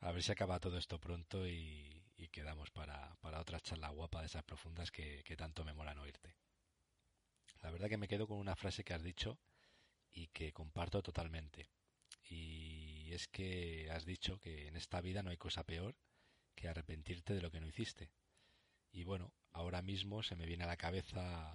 A 0.00 0.12
ver 0.12 0.22
si 0.22 0.30
acaba 0.30 0.60
todo 0.60 0.76
esto 0.76 1.00
pronto 1.00 1.46
y, 1.48 2.05
y 2.16 2.28
quedamos 2.28 2.70
para, 2.70 3.14
para 3.20 3.40
otra 3.40 3.60
charla 3.60 3.88
guapa 3.90 4.20
de 4.20 4.26
esas 4.26 4.44
profundas 4.44 4.90
que, 4.90 5.22
que 5.24 5.36
tanto 5.36 5.64
me 5.64 5.74
molan 5.74 5.98
oírte. 5.98 6.34
La 7.62 7.70
verdad 7.70 7.88
que 7.88 7.98
me 7.98 8.08
quedo 8.08 8.26
con 8.26 8.38
una 8.38 8.56
frase 8.56 8.84
que 8.84 8.94
has 8.94 9.02
dicho 9.02 9.38
y 10.12 10.28
que 10.28 10.52
comparto 10.52 11.02
totalmente. 11.02 11.68
Y 12.28 13.12
es 13.12 13.28
que 13.28 13.90
has 13.90 14.04
dicho 14.04 14.38
que 14.40 14.68
en 14.68 14.76
esta 14.76 15.00
vida 15.00 15.22
no 15.22 15.30
hay 15.30 15.36
cosa 15.36 15.64
peor 15.64 15.94
que 16.54 16.68
arrepentirte 16.68 17.34
de 17.34 17.42
lo 17.42 17.50
que 17.50 17.60
no 17.60 17.66
hiciste. 17.66 18.10
Y 18.92 19.04
bueno, 19.04 19.32
ahora 19.52 19.82
mismo 19.82 20.22
se 20.22 20.36
me 20.36 20.46
viene 20.46 20.64
a 20.64 20.68
la 20.68 20.76
cabeza 20.76 21.54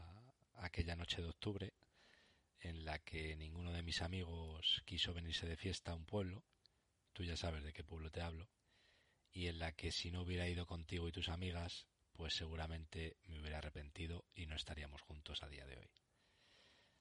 aquella 0.55 0.95
noche 0.95 1.21
de 1.21 1.29
octubre 1.29 1.73
en 2.59 2.85
la 2.85 2.99
que 2.99 3.35
ninguno 3.35 3.71
de 3.71 3.81
mis 3.81 4.01
amigos 4.01 4.83
quiso 4.85 5.13
venirse 5.13 5.47
de 5.47 5.57
fiesta 5.57 5.91
a 5.91 5.95
un 5.95 6.05
pueblo, 6.05 6.43
tú 7.13 7.23
ya 7.23 7.35
sabes 7.35 7.63
de 7.63 7.73
qué 7.73 7.83
pueblo 7.83 8.11
te 8.11 8.21
hablo, 8.21 8.47
y 9.31 9.47
en 9.47 9.59
la 9.59 9.71
que 9.73 9.91
si 9.91 10.11
no 10.11 10.21
hubiera 10.21 10.47
ido 10.47 10.65
contigo 10.65 11.07
y 11.07 11.11
tus 11.11 11.29
amigas, 11.29 11.87
pues 12.13 12.33
seguramente 12.35 13.17
me 13.27 13.39
hubiera 13.39 13.59
arrepentido 13.59 14.25
y 14.35 14.45
no 14.45 14.55
estaríamos 14.55 15.01
juntos 15.01 15.41
a 15.43 15.49
día 15.49 15.65
de 15.65 15.77
hoy. 15.77 15.89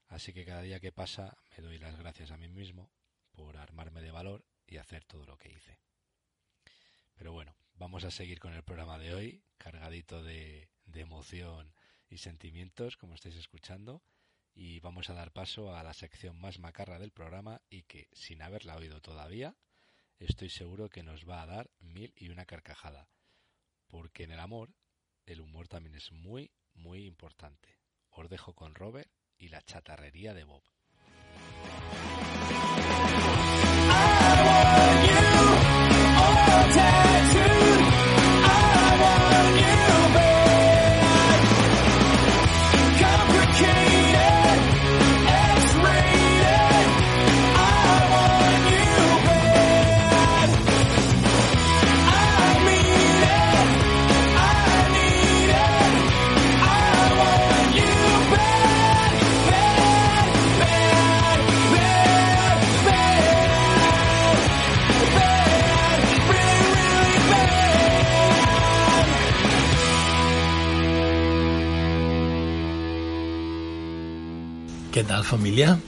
Así 0.07 0.33
que 0.33 0.45
cada 0.45 0.63
día 0.63 0.81
que 0.81 0.93
pasa 0.93 1.37
me 1.57 1.63
doy 1.63 1.79
las 1.79 1.97
gracias 1.97 2.31
a 2.31 2.37
mí 2.37 2.49
mismo 2.49 2.91
por 3.33 3.57
armarme 3.57 4.03
de 4.03 4.11
valor 4.11 4.45
y 4.67 4.77
hacer 4.77 5.05
todo 5.05 5.25
lo 5.25 5.39
que 5.39 5.51
hice. 5.51 5.79
Pero 7.15 7.33
bueno, 7.33 7.55
vamos 7.75 8.05
a 8.05 8.11
seguir 8.11 8.39
con 8.39 8.55
el 8.55 8.63
programa 8.63 8.99
de 8.99 9.15
hoy, 9.15 9.45
cargadito 9.59 10.23
de, 10.23 10.69
de 10.87 11.01
emoción 11.01 11.75
y 12.09 12.19
sentimientos, 12.19 12.97
como 12.97 13.15
estáis 13.15 13.37
escuchando, 13.37 14.03
y 14.55 14.81
vamos 14.81 15.11
a 15.11 15.15
dar 15.15 15.33
paso 15.33 15.75
a 15.77 15.83
la 15.83 15.95
sección 15.95 16.41
más 16.41 16.59
macarra 16.59 16.99
del 16.99 17.13
programa 17.13 17.61
y 17.71 17.83
que, 17.83 18.09
sin 18.13 18.43
haberla 18.43 18.77
oído 18.77 19.01
todavía, 19.01 19.57
estoy 20.21 20.51
seguro 20.51 20.89
que 20.89 21.03
nos 21.03 21.29
va 21.29 21.43
a 21.43 21.47
dar 21.47 21.71
mil 21.81 22.13
y 22.17 22.29
una 22.29 22.47
carcajada, 22.47 23.09
porque 23.89 24.25
en 24.25 24.33
el 24.33 24.41
amor 24.41 24.73
el 25.27 25.41
humor 25.41 25.69
también 25.69 25.95
es 25.97 26.13
muy, 26.13 26.51
muy 26.75 27.07
importante. 27.07 27.79
Os 28.11 28.29
dejo 28.29 28.55
con 28.55 28.75
Robert 28.75 29.11
y 29.39 29.49
la 29.49 29.63
chatarrería 29.63 30.35
de 30.35 30.45
Bob. 30.45 30.63
¿Qué 74.93 75.05
tal 75.05 75.25
familia? 75.25 75.79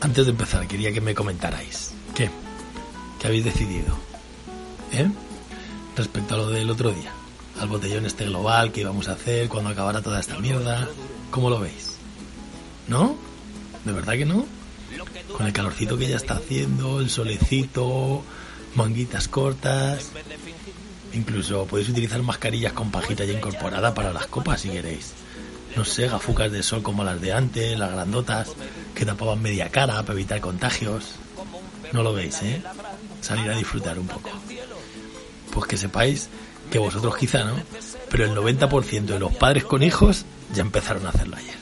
Antes 0.00 0.24
de 0.24 0.30
empezar 0.30 0.66
quería 0.66 0.90
que 0.90 1.02
me 1.02 1.14
comentarais. 1.14 1.92
¿Qué? 2.14 2.30
¿Qué 3.18 3.26
habéis 3.26 3.44
decidido? 3.44 3.94
¿Eh? 4.90 5.06
Respecto 5.96 6.34
a 6.34 6.38
lo 6.38 6.48
del 6.48 6.70
otro 6.70 6.92
día. 6.92 7.12
Al 7.60 7.68
botellón 7.68 8.06
este 8.06 8.24
global 8.24 8.72
que 8.72 8.80
íbamos 8.80 9.08
a 9.08 9.12
hacer 9.12 9.50
cuando 9.50 9.68
acabara 9.68 10.00
toda 10.00 10.18
esta 10.18 10.38
mierda. 10.38 10.88
¿Cómo 11.30 11.50
lo 11.50 11.60
veis? 11.60 11.96
¿No? 12.88 13.16
¿De 13.84 13.92
verdad 13.92 14.14
que 14.14 14.24
no? 14.24 14.46
Con 15.36 15.46
el 15.46 15.52
calorcito 15.52 15.98
que 15.98 16.08
ya 16.08 16.16
está 16.16 16.36
haciendo, 16.36 17.00
el 17.00 17.10
solecito, 17.10 18.22
manguitas 18.76 19.28
cortas. 19.28 20.10
Incluso 21.12 21.66
podéis 21.66 21.90
utilizar 21.90 22.22
mascarillas 22.22 22.72
con 22.72 22.90
pajita 22.90 23.26
ya 23.26 23.34
incorporada 23.34 23.92
para 23.92 24.10
las 24.10 24.26
copas 24.26 24.62
si 24.62 24.70
queréis. 24.70 25.12
No 25.76 25.84
sé, 25.84 26.08
gafucas 26.08 26.50
de 26.50 26.62
sol 26.62 26.82
como 26.82 27.04
las 27.04 27.20
de 27.20 27.32
antes, 27.32 27.78
las 27.78 27.92
grandotas, 27.92 28.48
que 28.94 29.04
tapaban 29.06 29.40
media 29.40 29.68
cara 29.68 30.02
para 30.02 30.12
evitar 30.14 30.40
contagios. 30.40 31.14
No 31.92 32.02
lo 32.02 32.12
veis, 32.12 32.42
¿eh? 32.42 32.62
Salir 33.20 33.50
a 33.50 33.56
disfrutar 33.56 33.98
un 33.98 34.06
poco. 34.06 34.30
Pues 35.52 35.66
que 35.66 35.76
sepáis 35.76 36.28
que 36.70 36.78
vosotros 36.78 37.16
quizá 37.16 37.44
no, 37.44 37.54
pero 38.10 38.24
el 38.24 38.34
90% 38.34 39.04
de 39.04 39.18
los 39.18 39.34
padres 39.34 39.64
con 39.64 39.82
hijos 39.82 40.24
ya 40.54 40.62
empezaron 40.62 41.06
a 41.06 41.10
hacerlo 41.10 41.36
ayer. 41.36 41.54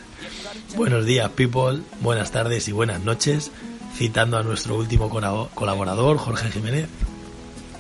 Buenos 0.77 1.07
días, 1.07 1.31
people, 1.31 1.81
buenas 2.01 2.31
tardes 2.31 2.69
y 2.69 2.73
buenas 2.73 3.01
noches, 3.03 3.51
citando 3.97 4.37
a 4.37 4.43
nuestro 4.43 4.77
último 4.77 5.09
colabo- 5.09 5.49
colaborador, 5.55 6.19
Jorge 6.19 6.51
Jiménez. 6.51 6.89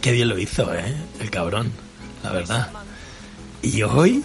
Qué 0.01 0.12
bien 0.12 0.29
lo 0.29 0.39
hizo, 0.39 0.72
¿eh? 0.74 0.95
El 1.20 1.31
cabrón, 1.31 1.70
la 2.22 2.33
verdad. 2.33 2.70
Y 3.61 3.83
hoy, 3.83 4.24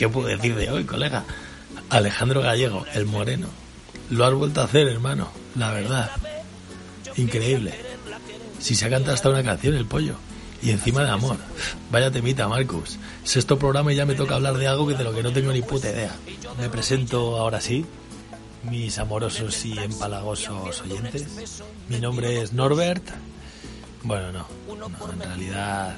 ¿qué 0.00 0.08
puedo 0.08 0.28
decir 0.28 0.56
de 0.56 0.70
hoy, 0.70 0.84
colega? 0.84 1.24
Alejandro 1.90 2.40
Gallego, 2.40 2.86
el 2.94 3.04
moreno. 3.04 3.48
Lo 4.08 4.24
has 4.24 4.32
vuelto 4.32 4.62
a 4.62 4.64
hacer, 4.64 4.88
hermano, 4.88 5.30
la 5.56 5.72
verdad. 5.72 6.10
Increíble. 7.16 7.74
Si 8.58 8.74
se 8.74 8.86
ha 8.86 8.90
cantado 8.90 9.12
hasta 9.12 9.28
una 9.28 9.42
canción, 9.42 9.74
el 9.74 9.84
pollo. 9.84 10.14
Y 10.62 10.70
encima 10.70 11.04
de 11.04 11.10
amor. 11.10 11.36
Vaya 11.90 12.10
temita, 12.10 12.48
Marcus. 12.48 12.98
Sexto 13.24 13.58
programa 13.58 13.92
y 13.92 13.96
ya 13.96 14.06
me 14.06 14.14
toca 14.14 14.36
hablar 14.36 14.56
de 14.56 14.68
algo 14.68 14.86
que 14.88 14.94
de 14.94 15.04
lo 15.04 15.14
que 15.14 15.22
no 15.22 15.34
tengo 15.34 15.52
ni 15.52 15.60
puta 15.60 15.90
idea. 15.90 16.16
Me 16.58 16.70
presento 16.70 17.36
ahora 17.36 17.60
sí, 17.60 17.84
mis 18.70 18.98
amorosos 18.98 19.66
y 19.66 19.78
empalagosos 19.78 20.80
oyentes. 20.80 21.62
Mi 21.90 22.00
nombre 22.00 22.40
es 22.40 22.54
Norbert. 22.54 23.06
Bueno, 24.02 24.32
no, 24.32 24.46
no, 24.76 25.12
en 25.12 25.20
realidad, 25.20 25.94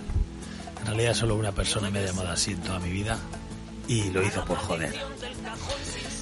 en 0.81 0.87
realidad 0.87 1.15
solo 1.15 1.37
una 1.37 1.53
persona 1.53 1.89
me 1.89 2.01
ha 2.01 2.07
llamado 2.07 2.31
así 2.31 2.51
en 2.51 2.63
toda 2.63 2.81
mi 2.81 2.91
vida 2.91 3.17
y 3.89 4.11
lo 4.11 4.23
hizo 4.23 4.45
por 4.45 4.59
joder. 4.59 4.95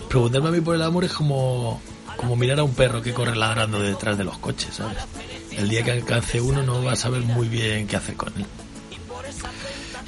Preguntarme 0.08 0.48
a 0.48 0.52
mí 0.52 0.61
por 0.61 0.74
el 0.74 0.82
amor 0.82 1.04
es 1.04 1.12
como, 1.12 1.80
como 2.16 2.36
mirar 2.36 2.58
a 2.58 2.64
un 2.64 2.74
perro 2.74 3.02
que 3.02 3.12
corre 3.12 3.36
ladrando 3.36 3.80
detrás 3.80 4.18
de 4.18 4.24
los 4.24 4.38
coches, 4.38 4.74
¿sabes? 4.74 4.98
El 5.52 5.68
día 5.68 5.82
que 5.82 5.92
alcance 5.92 6.40
uno 6.40 6.62
no 6.62 6.82
va 6.82 6.92
a 6.92 6.96
saber 6.96 7.22
muy 7.22 7.48
bien 7.48 7.86
qué 7.86 7.96
hacer 7.96 8.16
con 8.16 8.32
él. 8.36 8.46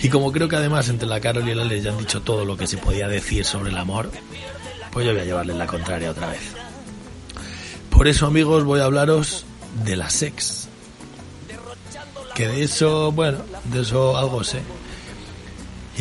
Y 0.01 0.09
como 0.09 0.33
creo 0.33 0.49
que 0.49 0.57
además 0.57 0.89
entre 0.89 1.09
la 1.09 1.21
Carol 1.21 1.47
y 1.47 1.53
el 1.53 1.61
Alex 1.61 1.85
ya 1.85 1.93
han 1.93 1.99
dicho 1.99 2.23
todo 2.23 2.45
lo 2.45 2.57
que 2.57 2.67
se 2.67 2.77
podía 2.77 3.07
decir 3.07 3.45
sobre 3.45 3.71
el 3.71 3.79
amor, 3.79 4.11
pues 4.91 5.07
yo 5.07 5.13
voy 5.13 5.23
a 5.23 5.25
llevarles 5.25 5.57
la 5.57 5.67
contraria 5.67 6.11
otra 6.11 6.29
vez. 6.31 6.41
Por 7.89 8.09
eso, 8.09 8.27
amigos, 8.27 8.65
voy 8.65 8.81
a 8.81 8.85
hablaros 8.85 9.45
de 9.85 9.97
la 9.97 10.11
sex. 10.11 10.69
Que 12.35 12.49
de 12.49 12.65
eso, 12.65 13.13
bueno, 13.13 13.39
de 13.65 13.83
eso 13.83 14.17
algo 14.17 14.43
sé. 14.43 14.63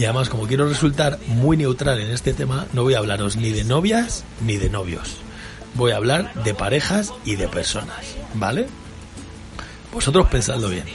Y 0.02 0.06
además, 0.06 0.30
como 0.30 0.48
quiero 0.48 0.68
resultar 0.68 1.20
muy 1.28 1.58
neutral 1.58 2.00
en 2.00 2.10
este 2.10 2.34
tema, 2.34 2.66
no 2.74 2.82
voy 2.82 2.96
a 2.96 2.98
hablaros 2.98 3.36
ni 3.36 3.52
de 3.52 3.64
novias 3.64 4.24
ni 4.44 4.58
de 4.58 4.68
novios. 4.68 5.18
Voy 5.76 5.92
a 5.92 5.98
hablar 5.98 6.34
de 6.44 6.56
parejas 6.56 7.14
y 7.24 7.36
de 7.36 7.48
personas, 7.48 8.16
¿vale? 8.34 8.66
Vosotros 9.94 10.26
pensadlo 10.26 10.70
bien. 10.70 10.86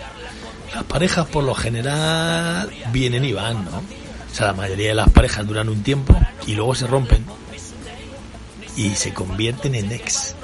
Las 0.75 0.83
parejas 0.83 1.25
por 1.27 1.45
lo 1.45 1.55
general 1.55 2.69
vienen 2.91 3.25
y 3.25 3.33
van, 3.33 3.65
¿no? 3.65 3.79
O 3.79 4.35
sea, 4.35 4.49
la 4.49 4.55
mayoría 4.55 4.89
de 4.89 4.97
las 4.97 5.11
parejas 5.11 5.47
duran 5.47 5.69
un 5.69 5.85
tiempo 5.85 6.19
y 6.45 6.57
luego 6.57 6.75
se 6.75 6.89
rompen 6.89 7.25
y 8.77 8.97
se 8.97 9.15
convierten 9.15 9.77
en 9.77 9.93
ex. 9.93 10.35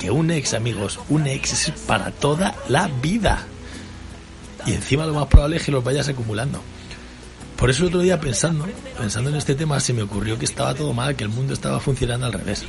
Que 0.00 0.10
un 0.10 0.30
ex, 0.30 0.54
amigos, 0.54 1.00
un 1.10 1.26
ex 1.26 1.68
es 1.68 1.80
para 1.82 2.12
toda 2.12 2.54
la 2.70 2.88
vida. 3.02 3.44
Y 4.64 4.72
encima 4.72 5.04
lo 5.04 5.12
más 5.12 5.26
probable 5.26 5.58
es 5.58 5.64
que 5.64 5.72
los 5.72 5.84
vayas 5.84 6.08
acumulando. 6.08 6.62
Por 7.56 7.70
eso 7.70 7.82
el 7.82 7.88
otro 7.88 8.00
día 8.00 8.20
pensando, 8.20 8.66
pensando 8.98 9.30
en 9.30 9.36
este 9.36 9.54
tema, 9.54 9.80
se 9.80 9.92
me 9.92 10.02
ocurrió 10.02 10.38
que 10.38 10.44
estaba 10.44 10.74
todo 10.74 10.92
mal, 10.92 11.16
que 11.16 11.24
el 11.24 11.30
mundo 11.30 11.54
estaba 11.54 11.80
funcionando 11.80 12.26
al 12.26 12.32
revés. 12.32 12.64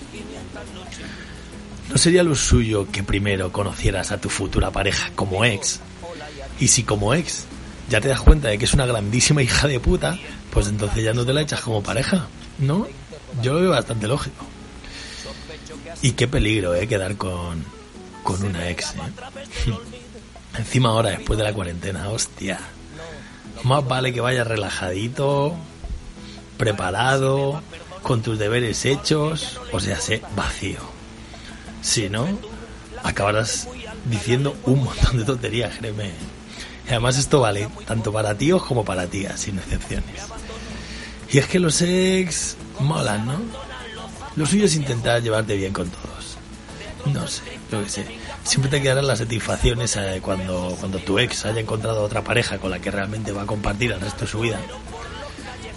¿No 1.89 1.97
sería 1.97 2.23
lo 2.23 2.35
suyo 2.35 2.87
que 2.91 3.03
primero 3.03 3.51
conocieras 3.51 4.11
a 4.11 4.19
tu 4.19 4.29
futura 4.29 4.71
pareja 4.71 5.11
como 5.15 5.43
ex? 5.45 5.79
Y 6.59 6.69
si 6.69 6.83
como 6.83 7.13
ex 7.13 7.45
ya 7.89 8.01
te 8.01 8.09
das 8.09 8.21
cuenta 8.21 8.49
de 8.49 8.57
que 8.57 8.65
es 8.65 8.73
una 8.73 8.85
grandísima 8.85 9.41
hija 9.41 9.67
de 9.67 9.79
puta, 9.79 10.17
pues 10.51 10.67
entonces 10.67 11.03
ya 11.03 11.13
no 11.13 11.25
te 11.25 11.33
la 11.33 11.41
echas 11.41 11.61
como 11.61 11.81
pareja, 11.81 12.27
¿no? 12.59 12.87
Yo 13.41 13.53
lo 13.53 13.61
veo 13.61 13.71
bastante 13.71 14.07
lógico. 14.07 14.45
Y 16.01 16.11
qué 16.11 16.27
peligro, 16.27 16.75
¿eh? 16.75 16.87
Quedar 16.87 17.15
con, 17.15 17.63
con 18.23 18.43
una 18.43 18.69
ex, 18.69 18.93
¿eh? 18.95 19.71
Encima 20.57 20.89
ahora, 20.89 21.11
después 21.11 21.37
de 21.37 21.43
la 21.43 21.53
cuarentena, 21.53 22.09
hostia. 22.09 22.59
Más 23.63 23.87
vale 23.87 24.13
que 24.13 24.21
vayas 24.21 24.47
relajadito, 24.47 25.55
preparado, 26.57 27.61
con 28.01 28.21
tus 28.21 28.39
deberes 28.39 28.85
hechos, 28.85 29.59
o 29.71 29.79
sea, 29.79 29.99
sé 29.99 30.21
vacío. 30.35 30.79
Si 31.81 32.09
no, 32.09 32.27
acabarás 33.03 33.67
diciendo 34.05 34.55
un 34.65 34.83
montón 34.83 35.17
de 35.17 35.25
tonterías, 35.25 35.77
créeme. 35.77 36.11
Y 36.85 36.89
además 36.89 37.17
esto 37.17 37.41
vale 37.41 37.67
tanto 37.85 38.13
para 38.13 38.37
tíos 38.37 38.63
como 38.63 38.85
para 38.85 39.07
tías, 39.07 39.39
sin 39.39 39.57
excepciones. 39.57 40.21
Y 41.29 41.39
es 41.39 41.47
que 41.47 41.59
los 41.59 41.81
ex 41.81 42.55
molan, 42.79 43.25
¿no? 43.25 43.41
Lo 44.37 44.45
suyo 44.45 44.65
es 44.65 44.75
intentar 44.75 45.21
llevarte 45.21 45.55
bien 45.57 45.73
con 45.73 45.89
todos. 45.89 46.37
No 47.13 47.27
sé, 47.27 47.41
lo 47.71 47.83
que 47.83 47.89
sé. 47.89 48.05
Siempre 48.47 48.71
te 48.71 48.81
quedarán 48.81 49.07
las 49.07 49.19
satisfacciones 49.19 49.97
eh, 49.97 50.21
cuando, 50.21 50.73
cuando 50.79 50.99
tu 50.99 51.19
ex 51.19 51.45
haya 51.45 51.59
encontrado 51.59 52.01
otra 52.01 52.23
pareja 52.23 52.57
con 52.57 52.71
la 52.71 52.79
que 52.79 52.89
realmente 52.89 53.33
va 53.33 53.41
a 53.41 53.45
compartir 53.45 53.91
el 53.91 53.99
resto 53.99 54.21
de 54.21 54.31
su 54.31 54.39
vida. 54.39 54.57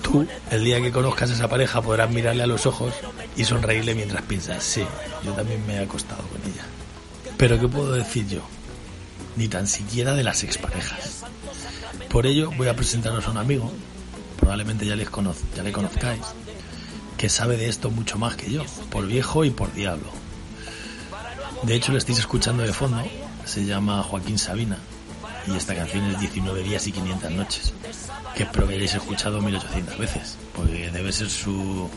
Tú, 0.02 0.24
el 0.52 0.62
día 0.62 0.80
que 0.80 0.92
conozcas 0.92 1.30
a 1.30 1.32
esa 1.32 1.48
pareja, 1.48 1.82
podrás 1.82 2.10
mirarle 2.10 2.44
a 2.44 2.46
los 2.46 2.66
ojos 2.66 2.94
y 3.36 3.42
sonreírle 3.42 3.96
mientras 3.96 4.22
piensas, 4.22 4.62
sí, 4.62 4.84
yo 5.24 5.32
también 5.32 5.66
me 5.66 5.74
he 5.74 5.78
acostado 5.80 6.22
con 6.22 6.40
ella. 6.42 6.62
Pero 7.36 7.58
¿qué 7.58 7.66
puedo 7.66 7.90
decir 7.90 8.28
yo? 8.28 8.42
Ni 9.34 9.48
tan 9.48 9.66
siquiera 9.66 10.14
de 10.14 10.22
las 10.22 10.44
exparejas. 10.44 11.24
Por 12.08 12.24
ello 12.24 12.52
voy 12.56 12.68
a 12.68 12.76
presentaros 12.76 13.26
a 13.26 13.32
un 13.32 13.38
amigo, 13.38 13.72
probablemente 14.38 14.86
ya, 14.86 14.94
les 14.94 15.10
conoz 15.10 15.38
ya 15.56 15.64
le 15.64 15.72
conozcáis, 15.72 16.22
que 17.18 17.28
sabe 17.28 17.56
de 17.56 17.68
esto 17.68 17.90
mucho 17.90 18.16
más 18.16 18.36
que 18.36 18.48
yo, 18.48 18.62
por 18.90 19.08
viejo 19.08 19.44
y 19.44 19.50
por 19.50 19.72
diablo. 19.72 20.19
De 21.62 21.74
hecho, 21.74 21.92
lo 21.92 21.98
estáis 21.98 22.18
escuchando 22.18 22.62
de 22.62 22.72
fondo, 22.72 23.02
se 23.44 23.64
llama 23.64 24.02
Joaquín 24.02 24.38
Sabina, 24.38 24.78
y 25.46 25.56
esta 25.56 25.74
canción 25.74 26.04
es 26.06 26.18
19 26.18 26.62
días 26.62 26.86
y 26.86 26.92
500 26.92 27.30
noches, 27.32 27.74
que 28.34 28.44
espero 28.44 28.66
que 28.66 28.74
hayáis 28.74 28.94
escuchado 28.94 29.42
1800 29.42 29.98
veces, 29.98 30.38
porque 30.54 30.90
debe 30.90 31.12
ser 31.12 31.28
su, 31.28 31.88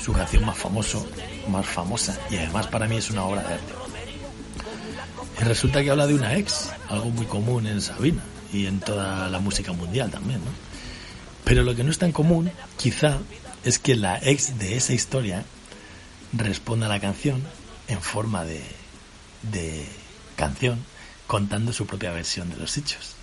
su 0.00 0.12
canción 0.12 0.44
más 0.44 0.56
famoso, 0.56 1.06
más 1.48 1.66
famosa, 1.66 2.16
y 2.30 2.36
además 2.36 2.68
para 2.68 2.86
mí 2.86 2.96
es 2.96 3.10
una 3.10 3.24
obra 3.24 3.42
de 3.42 3.54
arte. 3.54 3.74
Y 5.40 5.44
resulta 5.44 5.82
que 5.82 5.90
habla 5.90 6.06
de 6.06 6.14
una 6.14 6.36
ex, 6.36 6.70
algo 6.88 7.10
muy 7.10 7.26
común 7.26 7.66
en 7.66 7.80
Sabina. 7.80 8.22
Y 8.52 8.66
en 8.66 8.78
toda 8.78 9.28
la 9.30 9.40
música 9.40 9.72
mundial 9.72 10.12
también, 10.12 10.38
¿no? 10.38 10.50
Pero 11.44 11.64
lo 11.64 11.74
que 11.74 11.82
no 11.82 11.90
es 11.90 11.98
tan 11.98 12.12
común, 12.12 12.52
quizá, 12.76 13.18
es 13.64 13.80
que 13.80 13.96
la 13.96 14.18
ex 14.22 14.58
de 14.58 14.76
esa 14.76 14.92
historia 14.92 15.44
responda 16.32 16.86
a 16.86 16.88
la 16.88 17.00
canción 17.00 17.42
en 17.88 18.00
forma 18.00 18.44
de, 18.44 18.62
de 19.50 19.86
canción, 20.36 20.84
contando 21.26 21.72
su 21.72 21.86
propia 21.86 22.12
versión 22.12 22.50
de 22.50 22.56
los 22.56 22.76
hechos. 22.76 23.14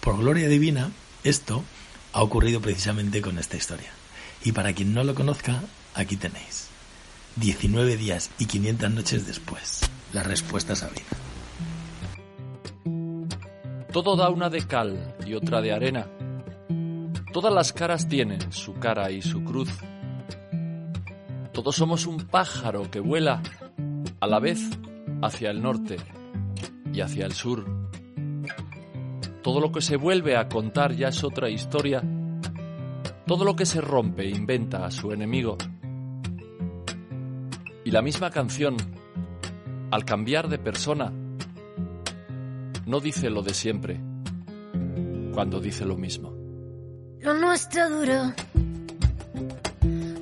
Por 0.00 0.18
gloria 0.18 0.48
divina, 0.48 0.90
esto 1.24 1.64
ha 2.12 2.22
ocurrido 2.22 2.60
precisamente 2.60 3.20
con 3.20 3.38
esta 3.38 3.56
historia. 3.56 3.90
Y 4.44 4.52
para 4.52 4.72
quien 4.72 4.94
no 4.94 5.04
lo 5.04 5.14
conozca, 5.14 5.62
aquí 5.94 6.16
tenéis. 6.16 6.68
19 7.36 7.96
días 7.96 8.30
y 8.38 8.46
500 8.46 8.90
noches 8.90 9.26
después. 9.26 9.80
La 10.12 10.22
respuesta 10.22 10.74
Sabina. 10.74 11.06
Todo 13.92 14.16
da 14.16 14.30
una 14.30 14.50
de 14.50 14.66
cal 14.66 15.14
y 15.26 15.34
otra 15.34 15.60
de 15.60 15.72
arena. 15.72 16.06
Todas 17.32 17.52
las 17.52 17.72
caras 17.72 18.08
tienen 18.08 18.52
su 18.52 18.74
cara 18.74 19.10
y 19.10 19.22
su 19.22 19.44
cruz. 19.44 19.70
Todos 21.52 21.76
somos 21.76 22.06
un 22.06 22.26
pájaro 22.26 22.90
que 22.90 23.00
vuela 23.00 23.42
a 24.20 24.26
la 24.26 24.38
vez 24.38 24.60
hacia 25.22 25.50
el 25.50 25.62
norte 25.62 25.96
y 26.92 27.00
hacia 27.00 27.26
el 27.26 27.32
sur. 27.32 27.64
Todo 29.42 29.60
lo 29.60 29.72
que 29.72 29.80
se 29.80 29.96
vuelve 29.96 30.36
a 30.36 30.48
contar 30.48 30.94
ya 30.94 31.08
es 31.08 31.24
otra 31.24 31.48
historia. 31.48 32.02
Todo 33.26 33.44
lo 33.44 33.56
que 33.56 33.64
se 33.64 33.80
rompe 33.80 34.28
inventa 34.28 34.84
a 34.84 34.90
su 34.90 35.12
enemigo. 35.12 35.56
Y 37.84 37.90
la 37.90 38.02
misma 38.02 38.30
canción, 38.30 38.76
al 39.90 40.04
cambiar 40.04 40.48
de 40.48 40.58
persona, 40.58 41.12
no 42.86 43.00
dice 43.00 43.30
lo 43.30 43.42
de 43.42 43.54
siempre, 43.54 44.00
cuando 45.32 45.60
dice 45.60 45.84
lo 45.86 45.96
mismo. 45.96 46.34
Lo 47.20 47.34
nuestro 47.34 47.88
duró. 47.88 48.32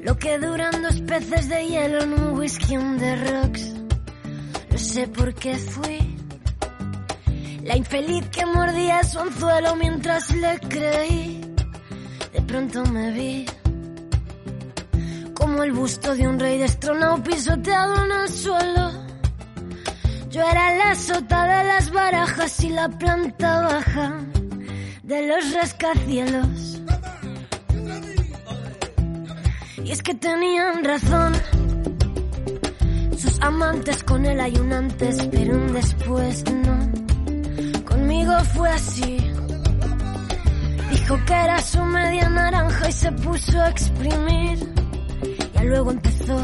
Lo 0.03 0.17
que 0.17 0.39
duran 0.39 0.83
dos 0.83 1.01
peces 1.03 1.49
de 1.49 1.67
hielo 1.67 2.03
en 2.03 2.13
un 2.13 2.39
whisky 2.39 2.77
on 2.77 2.99
rocks. 2.99 3.78
Sé 4.89 5.07
por 5.07 5.35
qué 5.35 5.55
fui. 5.55 5.99
La 7.63 7.77
infeliz 7.77 8.27
que 8.31 8.47
mordía 8.47 9.03
su 9.05 9.19
anzuelo 9.19 9.77
mientras 9.77 10.35
le 10.35 10.59
creí. 10.61 11.43
De 12.33 12.41
pronto 12.41 12.83
me 12.87 13.11
vi. 13.13 13.45
Como 15.35 15.63
el 15.63 15.73
busto 15.73 16.15
de 16.15 16.27
un 16.27 16.41
rey 16.41 16.57
destronado 16.57 17.23
pisoteado 17.23 18.03
en 18.07 18.13
el 18.13 18.29
suelo. 18.31 18.93
Yo 20.31 20.41
era 20.49 20.75
la 20.79 20.95
sota 20.95 21.45
de 21.45 21.65
las 21.65 21.91
barajas 21.91 22.65
y 22.65 22.71
la 22.71 22.89
planta 22.89 23.61
baja 23.61 24.21
de 25.03 25.27
los 25.27 25.53
rascacielos. 25.53 26.81
Y 29.85 29.91
es 29.93 30.03
que 30.03 30.15
tenían 30.15 30.83
razón. 30.83 31.35
Amantes 33.41 34.03
con 34.05 34.27
él 34.27 34.41
hay 34.41 34.57
un 34.59 34.73
antes, 34.73 35.29
pero 35.31 35.55
un 35.55 35.73
después 35.73 36.45
no. 36.53 37.85
Conmigo 37.85 38.33
fue 38.55 38.69
así. 38.71 39.19
Dijo 40.91 41.19
que 41.27 41.35
era 41.35 41.61
su 41.61 41.83
media 41.85 42.29
naranja 42.29 42.89
y 42.89 42.93
se 42.93 43.13
puso 43.13 43.61
a 43.61 43.69
exprimir. 43.69 44.59
Ya 45.55 45.65
luego 45.65 45.91
empezó 45.93 46.39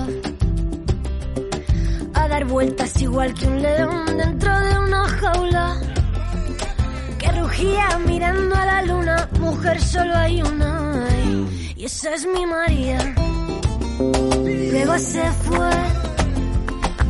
a 2.14 2.28
dar 2.28 2.44
vueltas 2.44 3.00
igual 3.02 3.34
que 3.34 3.46
un 3.46 3.62
león 3.62 4.16
dentro 4.16 4.60
de 4.60 4.78
una 4.78 5.08
jaula. 5.08 5.80
Que 7.18 7.32
rugía 7.32 7.98
mirando 8.06 8.54
a 8.54 8.66
la 8.66 8.82
luna, 8.82 9.28
mujer 9.40 9.80
solo 9.80 10.16
hay 10.16 10.42
una. 10.42 11.08
Y 11.76 11.84
esa 11.84 12.14
es 12.14 12.26
mi 12.26 12.46
María. 12.46 13.14
Luego 13.98 14.98
se 14.98 15.22
fue, 15.44 15.70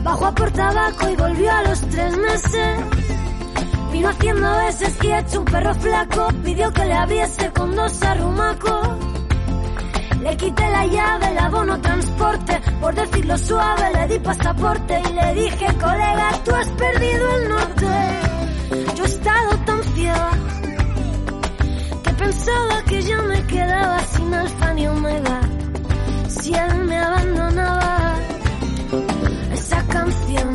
bajó 0.05 0.26
a 0.26 0.32
por 0.32 0.50
tabaco 0.52 1.09
y 1.09 1.16
volvió 1.16 1.50
a 1.50 1.62
los 1.62 1.80
tres 1.80 2.16
meses. 2.16 2.78
Vino 3.90 4.09
haciendo 4.09 4.57
veces 4.59 4.98
y 5.02 5.12
hecho 5.12 5.38
un 5.40 5.44
perro 5.46 5.74
flaco, 5.74 6.28
pidió 6.44 6.72
que 6.72 6.84
le 6.84 6.94
abriese 6.94 7.50
con 7.52 7.74
dos 7.74 8.02
arrumacos. 8.02 8.88
Le 10.20 10.36
quité 10.36 10.70
la 10.70 10.86
llave, 10.86 11.30
el 11.30 11.38
abono 11.38 11.80
transporte, 11.80 12.61
por 12.80 12.94
decirlo 12.94 13.36
suave 13.38 13.92
le 13.92 14.09
di 14.09 14.18
pasaporte 14.20 15.02
y 15.11 15.12
le 15.12 15.34
dije, 15.34 15.66
colega, 15.80 16.30
tú 16.44 16.55
has 16.55 16.68
perdido 16.68 17.36
el 17.36 17.48
norte. 17.48 17.86
Yo 18.96 19.05
he 19.05 19.07
estado 19.07 19.50
tan 19.66 19.82
ciega 19.94 20.30
que 22.05 22.12
pensaba 22.12 22.82
que 22.88 23.02
yo 23.02 23.22
me 23.22 23.46
quedaba 23.46 23.98
sin 24.00 24.34
alfa 24.34 24.74
ni 24.74 24.86
omega. 24.86 25.40
Si 26.28 26.55
él 26.55 26.74
me 26.86 26.98
abandonaba, 26.98 28.03
canción 29.95 30.53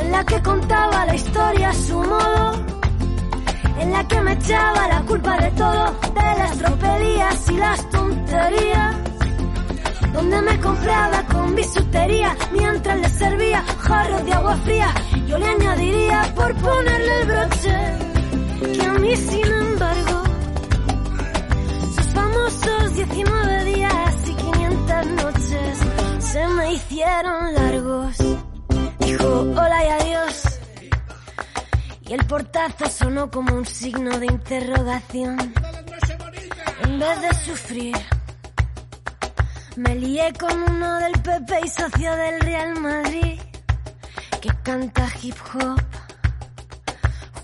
en 0.00 0.10
la 0.10 0.24
que 0.24 0.42
contaba 0.42 1.06
la 1.06 1.14
historia 1.14 1.68
a 1.70 1.74
su 1.74 1.96
modo 1.96 2.52
en 3.78 3.92
la 3.92 4.02
que 4.08 4.20
me 4.20 4.32
echaba 4.32 4.88
la 4.88 5.00
culpa 5.02 5.34
de 5.38 5.50
todo, 5.52 5.84
de 6.20 6.30
las 6.40 6.58
tropelías 6.58 7.50
y 7.50 7.56
las 7.56 7.90
tonterías. 7.90 8.96
Donde 10.12 10.42
me 10.42 10.60
compraba 10.60 11.22
con 11.32 11.54
bisutería 11.54 12.36
mientras 12.52 12.98
le 12.98 13.08
servía 13.08 13.64
jarros 13.86 14.24
de 14.24 14.32
agua 14.32 14.56
fría. 14.64 14.90
Yo 15.28 15.38
le 15.38 15.48
añadiría 15.56 16.18
por 16.34 16.54
ponerle 16.56 17.20
el 17.20 17.26
broche 17.32 17.76
que 18.74 18.86
a 18.86 18.94
mí, 18.94 19.16
sin 19.16 19.46
embargo, 19.66 20.16
sus 21.94 22.06
famosos 22.18 22.94
19 22.94 23.64
días 23.64 24.14
y 24.26 24.34
500 24.34 25.06
noches 25.22 25.33
se 26.34 26.48
me 26.48 26.72
hicieron 26.72 27.54
largos. 27.54 28.16
Dijo 28.98 29.28
hola 29.28 29.84
y 29.84 29.88
adiós. 29.88 30.42
Y 32.08 32.12
el 32.12 32.26
portazo 32.26 32.86
sonó 32.88 33.30
como 33.30 33.54
un 33.54 33.64
signo 33.64 34.18
de 34.18 34.26
interrogación. 34.26 35.38
En 36.82 36.98
vez 36.98 37.20
de 37.22 37.34
sufrir, 37.34 37.96
me 39.76 39.94
lié 39.94 40.32
con 40.32 40.60
uno 40.60 40.98
del 40.98 41.12
PP 41.12 41.60
y 41.66 41.68
socio 41.68 42.16
del 42.16 42.40
Real 42.40 42.80
Madrid, 42.80 43.40
que 44.40 44.50
canta 44.64 45.06
hip 45.22 45.36
hop. 45.54 45.80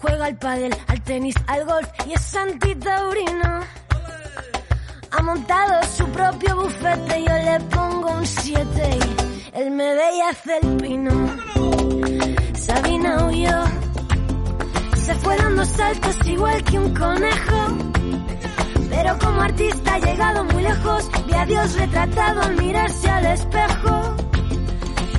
Juega 0.01 0.25
al 0.25 0.37
pádel, 0.37 0.77
al 0.89 1.01
tenis, 1.03 1.37
al 1.47 1.65
golf 1.65 1.89
y 2.09 2.15
es 2.15 2.35
antitaurino. 2.35 3.80
Ha 5.13 5.23
montado 5.23 5.83
su 5.97 6.05
propio 6.09 6.57
bufete, 6.57 7.25
yo 7.25 7.35
le 7.35 7.61
pongo 7.75 8.11
un 8.13 8.27
7 8.27 8.99
y 9.55 9.59
él 9.59 9.71
me 9.73 9.95
ve 9.95 10.17
y 10.17 10.21
hace 10.21 10.59
el 10.63 10.77
pino. 10.77 11.11
Sabina 12.55 13.27
huyó 13.27 13.91
se 15.11 15.17
fue 15.17 15.37
dando 15.37 15.65
saltos 15.65 16.17
igual 16.27 16.63
que 16.63 16.79
un 16.79 16.95
conejo. 16.95 17.59
Pero 18.91 19.19
como 19.19 19.41
artista 19.41 19.95
ha 19.95 19.99
llegado 19.99 20.45
muy 20.45 20.63
lejos, 20.63 21.11
vi 21.27 21.35
a 21.35 21.47
Dios 21.47 21.75
retratado 21.75 22.43
al 22.43 22.57
mirarse 22.57 23.11
al 23.11 23.27
espejo. 23.27 24.15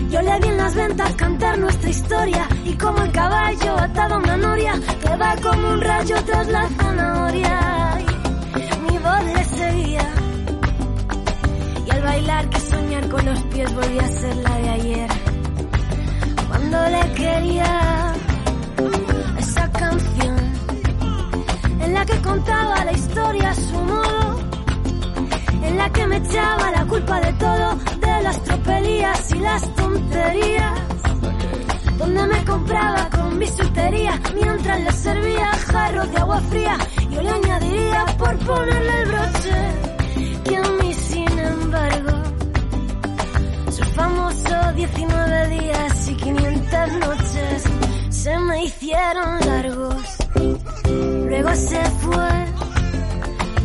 Yo 0.09 0.21
le 0.21 0.39
vi 0.39 0.47
en 0.47 0.57
las 0.57 0.75
ventas 0.75 1.13
cantar 1.15 1.57
nuestra 1.57 1.89
historia 1.89 2.47
y 2.63 2.73
como 2.77 3.01
el 3.03 3.11
caballo 3.11 3.79
atado 3.79 4.15
a 4.15 4.17
una 4.19 4.37
noria 4.37 4.73
que 5.01 5.15
va 5.17 5.35
como 5.41 5.69
un 5.73 5.81
rayo 5.81 6.15
tras 6.25 6.47
la 6.47 6.69
zanahoria. 6.69 7.90
Le 9.19 9.43
seguía 9.43 10.07
y 11.85 11.91
al 11.91 12.01
bailar 12.01 12.49
que 12.49 12.59
soñar 12.59 13.07
con 13.09 13.25
los 13.25 13.39
pies 13.43 13.75
volvía 13.75 14.03
a 14.03 14.07
ser 14.07 14.35
la 14.37 14.55
de 14.55 14.69
ayer. 14.69 15.09
Cuando 16.47 16.77
le 16.89 17.13
quería 17.13 18.13
esa 19.37 19.71
canción 19.71 20.37
en 21.81 21.93
la 21.93 22.05
que 22.05 22.21
contaba 22.21 22.85
la 22.85 22.91
historia 22.93 23.49
a 23.51 23.55
su 23.55 23.79
modo, 23.79 24.39
en 25.63 25.77
la 25.77 25.89
que 25.91 26.07
me 26.07 26.17
echaba 26.17 26.71
la 26.71 26.85
culpa 26.85 27.19
de 27.21 27.33
todo, 27.33 27.75
de 27.99 28.23
las 28.23 28.43
tropelías 28.43 29.31
y 29.31 29.39
las 29.39 29.75
tonterías, 29.75 30.79
donde 31.97 32.23
me 32.27 32.43
compraba 32.45 33.09
con 33.09 33.37
bisutería 33.37 34.19
mientras 34.33 34.81
le 34.81 34.91
servía 34.93 35.47
jarros 35.71 36.11
de 36.11 36.17
agua 36.17 36.41
fría, 36.49 36.77
yo 37.11 37.21
le 37.21 37.29
añadiría 37.29 38.05
por 38.17 38.37
ponerle 38.39 39.01
el 39.01 39.07
broche 39.07 40.41
que 40.43 40.57
a 40.57 40.61
mí 40.61 40.93
sin 40.93 41.39
embargo 41.39 42.23
sus 43.71 43.87
famosos 43.89 44.75
19 44.75 45.47
días 45.49 46.07
y 46.09 46.15
500 46.15 46.93
noches 46.93 47.63
se 48.21 48.37
me 48.37 48.65
hicieron 48.65 49.39
largos. 49.39 50.17
Luego 51.27 51.55
se 51.55 51.83
fue, 52.01 52.45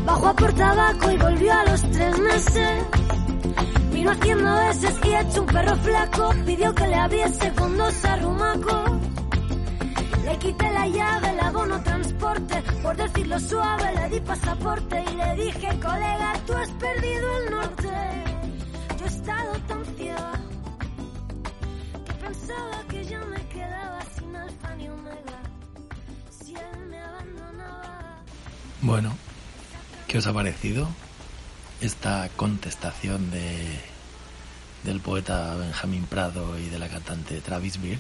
bajó 0.07 0.29
a 0.29 0.35
por 0.35 0.53
tabaco 0.55 1.11
y 1.11 1.17
volvió 1.19 1.53
a 1.53 1.65
los 1.65 1.83
tres 1.91 2.19
meses. 2.19 2.85
Vino 3.93 4.13
haciendo 4.13 4.55
veces 4.55 4.95
y 5.05 5.15
hecho 5.15 5.43
un 5.43 5.47
perro 5.47 5.77
flaco, 5.77 6.31
pidió 6.47 6.75
que 6.75 6.87
le 6.87 6.95
abriese 6.95 7.53
con 7.53 7.77
dos 7.77 8.05
arrumacos. 8.07 9.06
Quité 10.41 10.71
la 10.73 10.87
llave, 10.87 11.31
el 11.31 11.41
abono 11.41 11.83
transporte, 11.83 12.63
por 12.83 12.97
decirlo 12.97 13.41
suave 13.41 13.93
le 13.95 14.09
di 14.11 14.21
pasaporte 14.21 15.03
y 15.11 15.17
le 15.17 15.35
dije, 15.45 15.69
colega, 15.81 16.33
tú 16.47 16.53
has 16.53 16.69
perdido 16.71 17.39
el 17.39 17.51
norte. 17.51 17.89
Yo 18.99 19.05
he 19.05 19.09
estado 19.09 19.53
tan 19.67 19.85
ciega 19.97 20.33
que 22.07 22.13
pensaba 22.15 22.83
que 22.89 23.05
yo 23.07 23.27
me 23.27 23.49
quedaba 23.49 24.01
sin 24.17 24.37
alfa 24.37 24.75
ni 24.77 24.89
omega. 24.89 25.41
Si 26.31 26.55
él 26.55 26.87
me 26.91 26.99
abandonaba. 27.01 28.23
Bueno, 28.83 29.17
¿qué 30.07 30.19
os 30.19 30.27
ha 30.27 30.33
parecido 30.33 30.89
esta 31.81 32.29
contestación 32.37 33.31
de 33.31 33.81
del 34.85 35.01
poeta 35.01 35.57
Benjamín 35.57 36.05
Prado 36.05 36.57
y 36.59 36.69
de 36.69 36.79
la 36.79 36.89
cantante 36.89 37.41
Travis 37.41 37.81
Beer? 37.83 37.99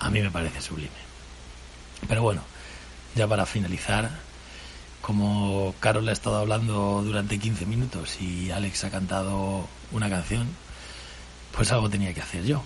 A 0.00 0.10
mí 0.10 0.20
me 0.20 0.30
parece 0.30 0.60
sublime. 0.60 0.90
Pero 2.08 2.22
bueno, 2.22 2.42
ya 3.14 3.28
para 3.28 3.46
finalizar, 3.46 4.10
como 5.02 5.74
Carol 5.80 6.08
ha 6.08 6.12
estado 6.12 6.38
hablando 6.38 7.02
durante 7.04 7.38
15 7.38 7.66
minutos 7.66 8.20
y 8.20 8.50
Alex 8.50 8.84
ha 8.84 8.90
cantado 8.90 9.68
una 9.92 10.08
canción, 10.08 10.48
pues 11.52 11.70
algo 11.72 11.90
tenía 11.90 12.14
que 12.14 12.22
hacer 12.22 12.44
yo. 12.44 12.62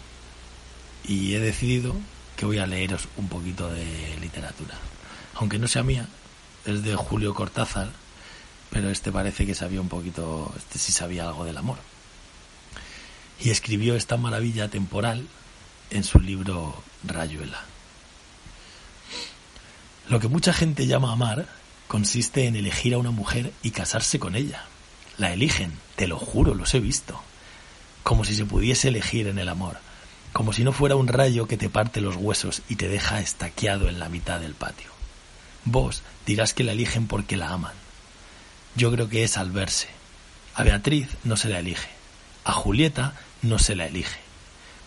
Y 1.07 1.35
he 1.35 1.41
decidido 1.41 1.95
que 2.37 2.47
voy 2.47 2.59
a 2.59 2.67
leeros 2.67 3.09
un 3.17 3.29
poquito 3.29 3.69
de 3.69 4.17
literatura. 4.21 4.75
Aunque 5.35 5.59
no 5.59 5.69
sea 5.69 5.83
mía, 5.83 6.09
es 6.65 6.83
de 6.83 6.95
Julio 6.95 7.35
Cortázar, 7.35 7.91
pero 8.71 8.91
este 8.91 9.13
parece 9.13 9.45
que 9.47 9.55
sabía 9.55 9.81
un 9.81 9.89
poquito, 9.89 10.53
este 10.57 10.79
sí 10.79 10.93
sabía 10.93 11.25
algo 11.27 11.45
del 11.45 11.57
amor. 11.57 11.79
y 13.41 13.51
escribió 13.51 13.97
esta 13.97 14.17
maravilla 14.17 14.69
temporal 14.69 15.27
en 15.91 16.05
su 16.05 16.21
libro 16.21 16.83
Rayuela. 17.07 17.65
Lo 20.09 20.21
que 20.21 20.29
mucha 20.29 20.53
gente 20.53 20.87
llama 20.87 21.13
amar 21.13 21.47
consiste 21.87 22.47
en 22.47 22.57
elegir 22.57 22.95
a 22.95 22.99
una 22.99 23.11
mujer 23.11 23.53
y 23.63 23.71
casarse 23.71 24.19
con 24.19 24.35
ella. 24.37 24.65
La 25.17 25.33
eligen, 25.33 25.73
te 25.97 26.07
lo 26.07 26.19
juro, 26.19 26.55
los 26.55 26.75
he 26.75 26.81
visto. 26.81 27.21
Como 28.03 28.25
si 28.25 28.35
se 28.35 28.45
pudiese 28.45 28.89
elegir 28.89 29.29
en 29.29 29.39
el 29.39 29.49
amor, 29.49 29.79
como 30.33 30.53
si 30.53 30.65
no 30.65 30.73
fuera 30.73 30.97
un 30.97 31.09
rayo 31.09 31.47
que 31.47 31.57
te 31.57 31.71
parte 31.71 32.01
los 32.01 32.17
huesos 32.17 32.63
y 32.69 32.77
te 32.77 32.89
deja 32.89 33.21
estaqueado 33.21 33.89
en 33.89 33.99
la 33.99 34.09
mitad 34.09 34.41
del 34.41 34.55
patio. 34.55 34.91
Vos 35.65 36.03
dirás 36.27 36.53
que 36.53 36.65
la 36.65 36.73
eligen 36.73 37.07
porque 37.07 37.37
la 37.37 37.51
aman. 37.51 37.75
Yo 38.77 38.91
creo 38.91 39.09
que 39.09 39.25
es 39.25 39.39
al 39.39 39.53
verse. 39.53 39.89
A 40.55 40.65
Beatriz 40.65 41.09
no 41.23 41.37
se 41.37 41.49
la 41.49 41.61
elige. 41.61 41.89
A 42.45 42.53
Julieta 42.53 43.15
no 43.43 43.59
se 43.59 43.75
la 43.75 43.87
elige. 43.87 44.24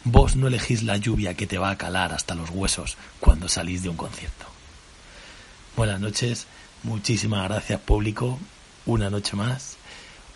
Vos 0.09 0.37
no 0.37 0.47
elegís 0.47 0.83
la 0.83 0.95
lluvia 0.95 1.33
que 1.33 1.47
te 1.47 1.57
va 1.57 1.69
a 1.69 1.77
calar 1.77 2.13
hasta 2.13 2.33
los 2.33 2.49
huesos 2.49 2.95
cuando 3.19 3.49
salís 3.49 3.83
de 3.83 3.89
un 3.89 3.97
concierto. 3.97 4.45
Buenas 5.75 5.99
noches, 5.99 6.47
muchísimas 6.83 7.43
gracias 7.43 7.81
público, 7.81 8.39
una 8.85 9.09
noche 9.09 9.35
más. 9.35 9.75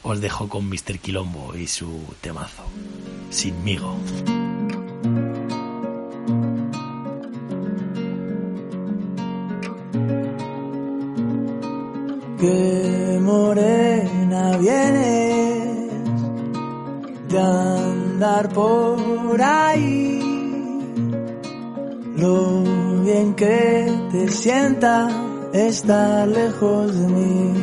Os 0.03 0.19
dejo 0.19 0.49
con 0.49 0.67
Mr. 0.67 0.99
Quilombo 0.99 1.55
y 1.55 1.67
su 1.67 2.03
temazo, 2.19 2.65
Sinmigo. 3.29 3.97
que 12.37 13.19
morena 13.21 14.57
vienes 14.57 15.91
de 17.29 18.00
andar 18.21 18.49
por 18.49 19.41
ahí. 19.41 20.19
Lo 22.17 22.63
bien 23.03 23.33
que 23.33 23.91
te 24.11 24.27
sienta 24.29 25.09
estar 25.53 26.27
lejos 26.27 26.99
de 26.99 27.07
mí. 27.07 27.53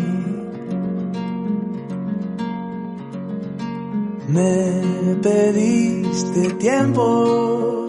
Me 4.29 5.17
pediste 5.23 6.55
tiempo, 6.55 7.89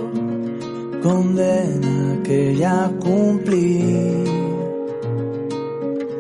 condena 1.01 2.22
que 2.24 2.55
ya 2.55 2.91
cumplí. 2.99 4.24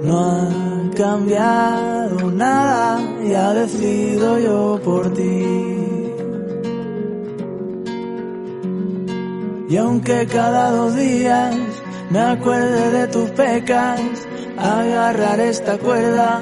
No 0.03 0.19
ha 0.19 0.91
cambiado 0.95 2.31
nada, 2.31 2.99
ya 3.23 3.53
decido 3.53 4.39
yo 4.39 4.79
por 4.83 5.13
ti. 5.13 5.68
Y 9.69 9.77
aunque 9.77 10.25
cada 10.27 10.71
dos 10.71 10.95
días 10.95 11.55
me 12.09 12.19
acuerde 12.19 12.91
de 12.91 13.07
tus 13.07 13.29
pecas, 13.31 14.01
agarrar 14.57 15.39
esta 15.39 15.77
cuerda 15.77 16.41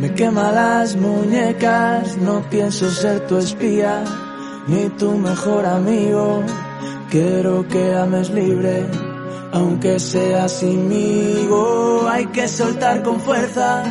me 0.00 0.12
quema 0.14 0.50
las 0.50 0.96
muñecas, 0.96 2.16
no 2.16 2.42
pienso 2.48 2.90
ser 2.90 3.26
tu 3.26 3.36
espía, 3.36 4.02
ni 4.66 4.88
tu 4.90 5.12
mejor 5.12 5.66
amigo, 5.66 6.42
quiero 7.10 7.68
que 7.68 7.94
ames 7.94 8.30
libre 8.30 8.86
aunque 9.52 9.98
sea 9.98 10.48
sinmigo, 10.48 12.08
hay 12.08 12.26
que 12.26 12.46
soltar 12.46 13.02
con 13.02 13.20
fuerza, 13.20 13.82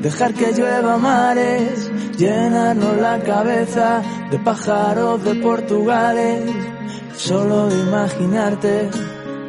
dejar 0.00 0.32
que 0.34 0.52
llueva 0.52 0.96
mares, 0.96 1.90
llenarnos 2.16 2.96
la 2.96 3.18
cabeza 3.20 4.02
de 4.30 4.38
pájaros 4.38 5.22
de 5.24 5.34
Portugales. 5.36 6.50
Solo 7.22 7.68
de 7.68 7.78
imaginarte 7.82 8.90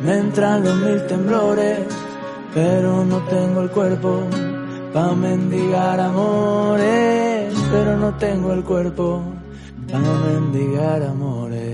me 0.03 0.17
entran 0.17 0.61
los 0.61 0.76
mil 0.76 1.07
temblores, 1.07 1.80
pero 2.53 3.05
no 3.05 3.19
tengo 3.28 3.61
el 3.61 3.72
cuerpo 3.72 4.24
pa' 4.93 5.15
mendigar 5.15 6.01
amores, 6.01 7.53
pero 7.72 7.95
no 7.95 8.13
tengo 8.15 8.51
el 8.51 8.63
cuerpo 8.65 9.22
pa' 9.89 9.99
mendigar 9.99 11.01
amores. 11.03 11.70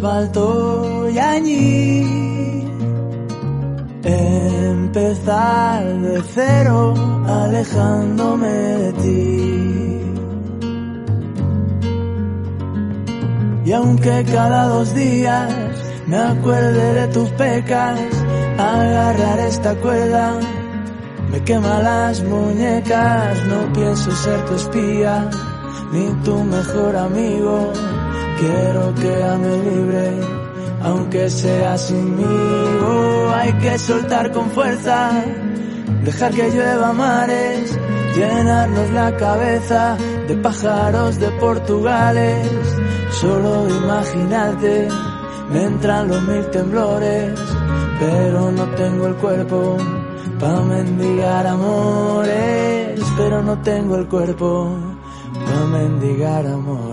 Asfalto 0.00 1.10
y 1.10 1.18
añil. 1.18 2.66
Empezar 4.02 5.84
de 6.00 6.22
cero, 6.34 6.94
alejándome 7.26 8.48
de 8.48 8.92
ti. 8.94 10.00
Y 13.66 13.72
aunque 13.72 14.24
cada 14.32 14.68
dos 14.68 14.94
días 14.94 15.52
me 16.06 16.16
acuerde 16.16 16.94
de 16.94 17.06
tus 17.08 17.28
pecas, 17.30 18.00
agarrar 18.58 19.38
esta 19.40 19.74
cuerda 19.76 20.32
me 21.30 21.44
quema 21.44 21.78
las 21.80 22.22
muñecas, 22.24 23.46
no 23.46 23.72
pienso 23.72 24.10
ser 24.10 24.44
tu 24.46 24.54
espía, 24.54 25.30
ni 25.92 26.08
tu 26.24 26.42
mejor 26.42 26.96
amigo. 26.96 27.72
Quiero 28.40 28.94
que 28.94 29.22
ame 29.22 29.56
libre, 29.58 30.20
aunque 30.82 31.28
sea 31.28 31.76
sinmigo. 31.76 33.30
Hay 33.34 33.52
que 33.54 33.78
soltar 33.78 34.32
con 34.32 34.50
fuerza, 34.52 35.10
dejar 36.04 36.32
que 36.32 36.50
llueva 36.50 36.90
mares, 36.94 37.78
llenarnos 38.16 38.90
la 38.92 39.14
cabeza 39.18 39.98
de 40.26 40.36
pájaros 40.36 41.20
de 41.20 41.28
Portugales. 41.32 42.48
Solo 43.20 43.68
imaginarte, 43.68 44.88
me 45.52 45.64
entran 45.64 46.08
los 46.08 46.22
mil 46.22 46.46
temblores, 46.46 47.38
pero 47.98 48.50
no 48.52 48.64
tengo 48.70 49.06
el 49.06 49.16
cuerpo 49.16 49.76
pa' 50.38 50.62
mendigar 50.62 51.46
amores, 51.46 53.00
pero 53.18 53.42
no 53.42 53.58
tengo 53.58 53.96
el 53.96 54.08
cuerpo 54.08 54.78
pa' 55.44 55.66
mendigar 55.66 56.46
amores. 56.46 56.89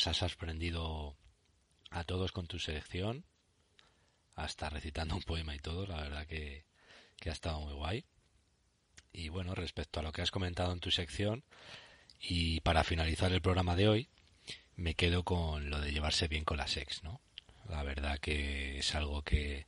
Nos 0.00 0.06
has 0.06 0.16
sorprendido 0.16 1.14
a 1.90 2.04
todos 2.04 2.32
con 2.32 2.46
tu 2.46 2.58
selección, 2.58 3.26
hasta 4.34 4.70
recitando 4.70 5.14
un 5.14 5.22
poema 5.22 5.54
y 5.54 5.58
todo. 5.58 5.86
La 5.86 5.96
verdad 5.96 6.26
que, 6.26 6.64
que 7.18 7.28
ha 7.28 7.34
estado 7.34 7.60
muy 7.60 7.74
guay. 7.74 8.06
Y 9.12 9.28
bueno, 9.28 9.54
respecto 9.54 10.00
a 10.00 10.02
lo 10.02 10.10
que 10.12 10.22
has 10.22 10.30
comentado 10.30 10.72
en 10.72 10.80
tu 10.80 10.90
sección, 10.90 11.44
y 12.18 12.60
para 12.60 12.82
finalizar 12.82 13.30
el 13.30 13.42
programa 13.42 13.76
de 13.76 13.88
hoy, 13.88 14.08
me 14.74 14.94
quedo 14.94 15.22
con 15.22 15.68
lo 15.68 15.78
de 15.80 15.92
llevarse 15.92 16.28
bien 16.28 16.46
con 16.46 16.56
las 16.56 16.78
ex, 16.78 17.02
¿no? 17.02 17.20
La 17.68 17.82
verdad 17.82 18.18
que 18.18 18.78
es 18.78 18.94
algo 18.94 19.20
que 19.20 19.66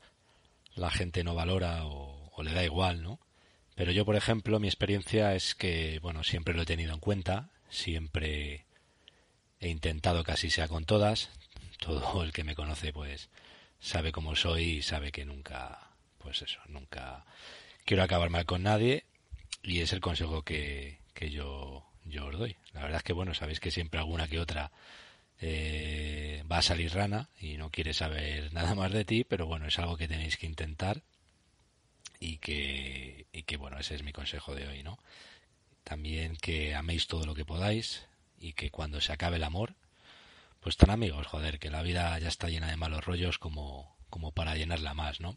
la 0.74 0.90
gente 0.90 1.24
no 1.24 1.34
valora 1.34 1.84
o, 1.84 2.30
o 2.34 2.42
le 2.42 2.54
da 2.54 2.64
igual, 2.64 3.02
¿no? 3.02 3.20
Pero 3.74 3.92
yo, 3.92 4.06
por 4.06 4.16
ejemplo, 4.16 4.58
mi 4.60 4.68
experiencia 4.68 5.34
es 5.34 5.54
que, 5.54 5.98
bueno, 6.00 6.24
siempre 6.24 6.54
lo 6.54 6.62
he 6.62 6.66
tenido 6.66 6.94
en 6.94 7.00
cuenta, 7.00 7.50
siempre 7.68 8.64
he 9.62 9.68
intentado 9.68 10.24
que 10.24 10.32
así 10.32 10.50
sea 10.50 10.68
con 10.68 10.84
todas. 10.84 11.30
Todo 11.78 12.22
el 12.24 12.32
que 12.32 12.44
me 12.44 12.54
conoce, 12.54 12.92
pues, 12.92 13.30
sabe 13.80 14.12
cómo 14.12 14.36
soy 14.36 14.64
y 14.64 14.82
sabe 14.82 15.12
que 15.12 15.24
nunca, 15.24 15.90
pues 16.18 16.42
eso, 16.42 16.60
nunca 16.68 17.24
quiero 17.84 18.02
acabar 18.02 18.28
mal 18.28 18.44
con 18.44 18.64
nadie 18.64 19.04
y 19.62 19.80
es 19.80 19.92
el 19.92 20.00
consejo 20.00 20.42
que, 20.42 20.98
yo, 21.30 21.84
yo 22.04 22.26
os 22.26 22.38
doy. 22.38 22.56
La 22.72 22.82
verdad 22.82 22.98
es 22.98 23.02
que, 23.04 23.12
bueno, 23.12 23.34
sabéis 23.34 23.60
que 23.60 23.70
siempre 23.70 24.00
alguna 24.00 24.28
que 24.28 24.40
otra 24.40 24.72
eh, 25.40 26.42
va 26.50 26.58
a 26.58 26.62
salir 26.62 26.92
rana 26.92 27.28
y 27.40 27.56
no 27.56 27.70
quiere 27.70 27.94
saber 27.94 28.52
nada 28.54 28.74
más 28.74 28.92
de 28.92 29.04
ti, 29.04 29.24
pero 29.24 29.46
bueno, 29.46 29.66
es 29.66 29.78
algo 29.78 29.96
que 29.96 30.08
tenéis 30.08 30.36
que 30.36 30.46
intentar 30.46 31.02
y 32.18 32.38
que, 32.38 33.26
y 33.32 33.44
que 33.44 33.56
bueno, 33.56 33.78
ese 33.78 33.94
es 33.94 34.02
mi 34.02 34.12
consejo 34.12 34.54
de 34.56 34.66
hoy, 34.66 34.82
¿no? 34.82 34.98
También 35.84 36.36
que 36.36 36.74
améis 36.74 37.06
todo 37.06 37.26
lo 37.26 37.34
que 37.34 37.44
podáis 37.44 38.06
y 38.42 38.52
que 38.54 38.70
cuando 38.70 39.00
se 39.00 39.12
acabe 39.12 39.36
el 39.36 39.44
amor, 39.44 39.74
pues 40.60 40.76
tan 40.76 40.90
amigos, 40.90 41.26
joder, 41.26 41.58
que 41.58 41.70
la 41.70 41.82
vida 41.82 42.18
ya 42.18 42.28
está 42.28 42.48
llena 42.48 42.68
de 42.70 42.76
malos 42.76 43.04
rollos 43.04 43.38
como, 43.38 43.96
como 44.10 44.32
para 44.32 44.56
llenarla 44.56 44.94
más, 44.94 45.20
¿no? 45.20 45.36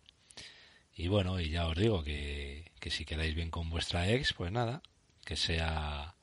Y 0.95 1.07
bueno, 1.09 1.39
y 1.39 1.49
ya 1.49 1.67
os 1.67 1.77
digo 1.77 2.03
que, 2.03 2.71
que 2.79 2.89
si 2.89 3.05
quedáis 3.05 3.35
bien 3.35 3.51
con 3.51 3.69
vuestra 3.69 4.09
ex, 4.09 4.33
pues 4.33 4.51
nada, 4.51 4.81
que 5.25 5.35
sea 5.35 6.15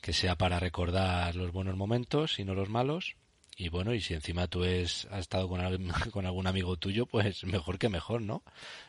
que 0.00 0.12
sea 0.12 0.36
para 0.36 0.58
recordar 0.60 1.34
los 1.36 1.52
buenos 1.52 1.76
momentos 1.76 2.38
y 2.38 2.44
no 2.44 2.54
los 2.54 2.68
malos. 2.70 3.16
Y 3.56 3.68
bueno, 3.68 3.92
y 3.92 4.00
si 4.00 4.14
encima 4.14 4.46
tú 4.48 4.64
es, 4.64 5.06
has 5.10 5.20
estado 5.20 5.48
con, 5.48 5.60
al- 5.60 5.78
con 6.12 6.24
algún 6.24 6.46
amigo 6.46 6.76
tuyo, 6.76 7.04
pues 7.06 7.44
mejor 7.44 7.78
que 7.78 7.88
mejor, 7.90 8.22
¿no? 8.22 8.42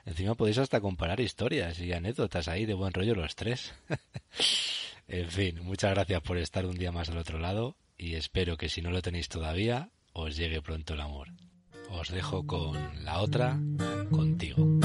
Encima 0.06 0.36
podéis 0.36 0.60
hasta 0.60 0.80
comparar 0.80 1.20
historias 1.20 1.80
y 1.80 1.91
anécdotas 1.91 2.47
ahí 2.47 2.66
de 2.66 2.74
buen 2.74 2.93
rollo 2.93 3.16
los 3.16 3.36
tres. 3.36 3.74
en 5.12 5.30
fin, 5.30 5.59
muchas 5.62 5.91
gracias 5.91 6.22
por 6.22 6.38
estar 6.38 6.66
un 6.66 6.78
día 6.78 6.93
más 6.93 7.09
al 7.09 7.18
otro 7.18 7.38
lado 7.38 7.76
y 7.97 8.16
espero 8.16 8.55
que 8.55 8.70
si 8.70 8.82
no 8.82 8.91
lo 8.91 9.01
tenéis 9.01 9.28
todavía, 9.28 9.89
os 10.14 10.38
llegue 10.38 10.62
pronto 10.62 10.93
el 10.93 11.01
amor. 11.01 11.28
Os 11.89 12.09
dejo 12.09 12.47
con 12.47 13.03
la 13.03 13.20
otra, 13.20 13.59
contigo. 14.09 14.80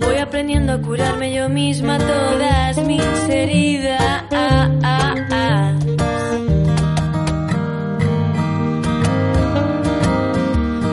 Voy 0.00 0.16
aprendiendo 0.18 0.74
a 0.74 0.78
curarme 0.78 1.32
yo 1.32 1.48
misma 1.48 1.96
todas 1.98 2.76
mis 2.84 3.02
heridas. 3.28 4.24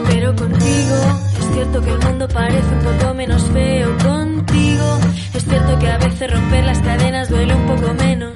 Pero 0.07 0.35
contigo 0.35 0.95
es 1.37 1.53
cierto 1.53 1.81
que 1.81 1.91
el 1.91 1.99
mundo 1.99 2.27
parece 2.29 2.73
un 2.75 2.79
poco 2.79 3.13
menos 3.13 3.43
feo 3.51 3.97
contigo. 3.97 4.99
Es 5.33 5.43
cierto 5.43 5.79
que 5.79 5.89
a 5.89 5.97
veces 5.97 6.31
romper 6.31 6.63
las 6.63 6.79
cadenas 6.79 7.29
duele 7.29 7.55
un 7.55 7.67
poco 7.67 7.93
menos. 7.93 8.33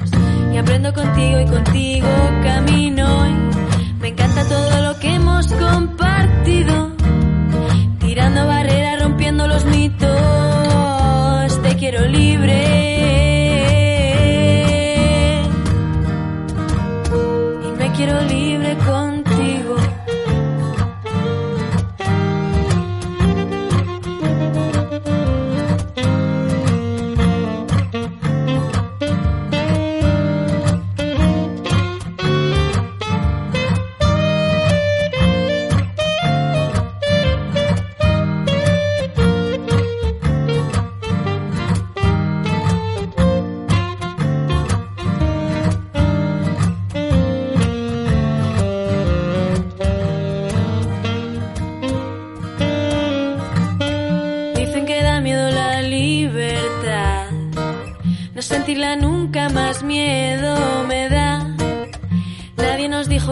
Y 0.54 0.58
aprendo 0.58 0.94
contigo 0.94 1.40
y 1.40 1.46
contigo 1.46 2.08
camino. 2.44 3.08
Me 4.02 4.10
encanta 4.10 4.44
todo 4.50 4.82
lo 4.82 5.00
que 5.00 5.16
hemos 5.16 5.48
compartido. 5.54 6.90
Tirando 8.00 8.48
los 9.50 9.66
mitos. 9.66 10.09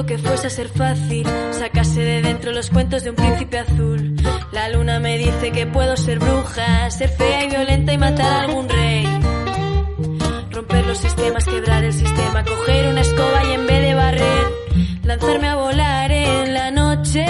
Que 0.06 0.18
fuese 0.18 0.48
a 0.48 0.50
ser 0.50 0.70
fácil 0.70 1.26
sacarse 1.52 2.02
de 2.02 2.22
dentro 2.22 2.52
los 2.52 2.70
cuentos 2.70 3.04
de 3.04 3.10
un 3.10 3.16
príncipe 3.16 3.58
azul. 3.58 4.16
La 4.52 4.70
luna 4.70 5.00
me 5.00 5.18
dice 5.18 5.52
que 5.52 5.66
puedo 5.66 5.98
ser 5.98 6.20
bruja, 6.20 6.90
ser 6.92 7.10
fea 7.10 7.46
y 7.46 7.50
violenta 7.50 7.94
y 7.94 7.98
matar 7.98 8.32
a 8.34 8.42
algún 8.42 8.70
rey. 8.70 9.08
Romper 10.52 10.86
los 10.86 10.98
sistemas, 10.98 11.46
quebrar 11.46 11.84
el 11.84 11.94
sistema, 11.94 12.44
coger 12.44 12.88
una 12.88 13.02
escoba 13.02 13.44
y 13.50 13.54
en 13.54 13.68
vez 13.68 13.82
de 13.82 13.96
barrer, 13.96 14.46
lanzarme 15.04 15.48
a 15.48 15.56
volar 15.56 16.12
en 16.12 16.54
la 16.54 16.72
noche. 16.72 17.26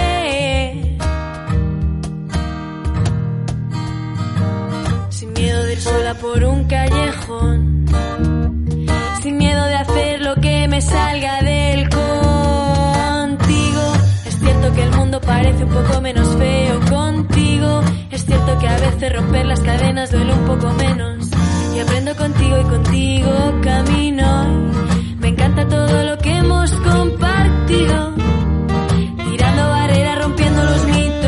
Sin 5.10 5.32
miedo 5.32 5.62
de 5.62 5.72
ir 5.72 5.80
sola 5.80 6.14
por 6.14 6.44
un 6.44 6.64
callejón. 6.64 7.86
Sin 9.22 9.36
miedo 9.38 9.64
de 9.64 9.74
hacer 9.74 10.20
lo 10.22 10.34
que 10.36 10.68
me 10.68 10.80
salga 10.80 11.42
del 11.42 11.88
contigo 11.88 12.37
mundo 15.08 15.20
parece 15.22 15.64
un 15.64 15.70
poco 15.70 16.02
menos 16.02 16.36
feo 16.36 16.80
contigo. 16.90 17.80
Es 18.10 18.26
cierto 18.26 18.58
que 18.58 18.68
a 18.68 18.78
veces 18.78 19.16
romper 19.16 19.46
las 19.46 19.60
cadenas 19.60 20.10
duele 20.12 20.34
un 20.34 20.44
poco 20.44 20.70
menos. 20.74 21.30
Y 21.74 21.78
aprendo 21.80 22.14
contigo 22.14 22.60
y 22.60 22.64
contigo 22.64 23.30
camino. 23.62 24.68
Me 25.18 25.28
encanta 25.28 25.66
todo 25.66 26.02
lo 26.04 26.18
que 26.18 26.30
hemos 26.36 26.70
compartido. 26.72 28.14
Tirando 29.30 29.68
barreras, 29.70 30.18
rompiendo 30.18 30.62
los 30.62 30.84
mitos. 30.84 31.22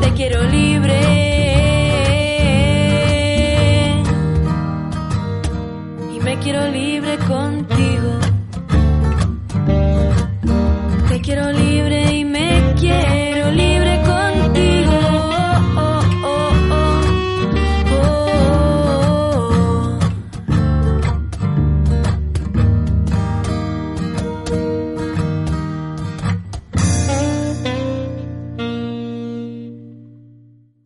Te 0.00 0.10
quiero 0.14 0.42
libre. 0.48 1.00
Y 6.12 6.20
me 6.20 6.36
quiero 6.40 6.66
libre. 6.70 6.95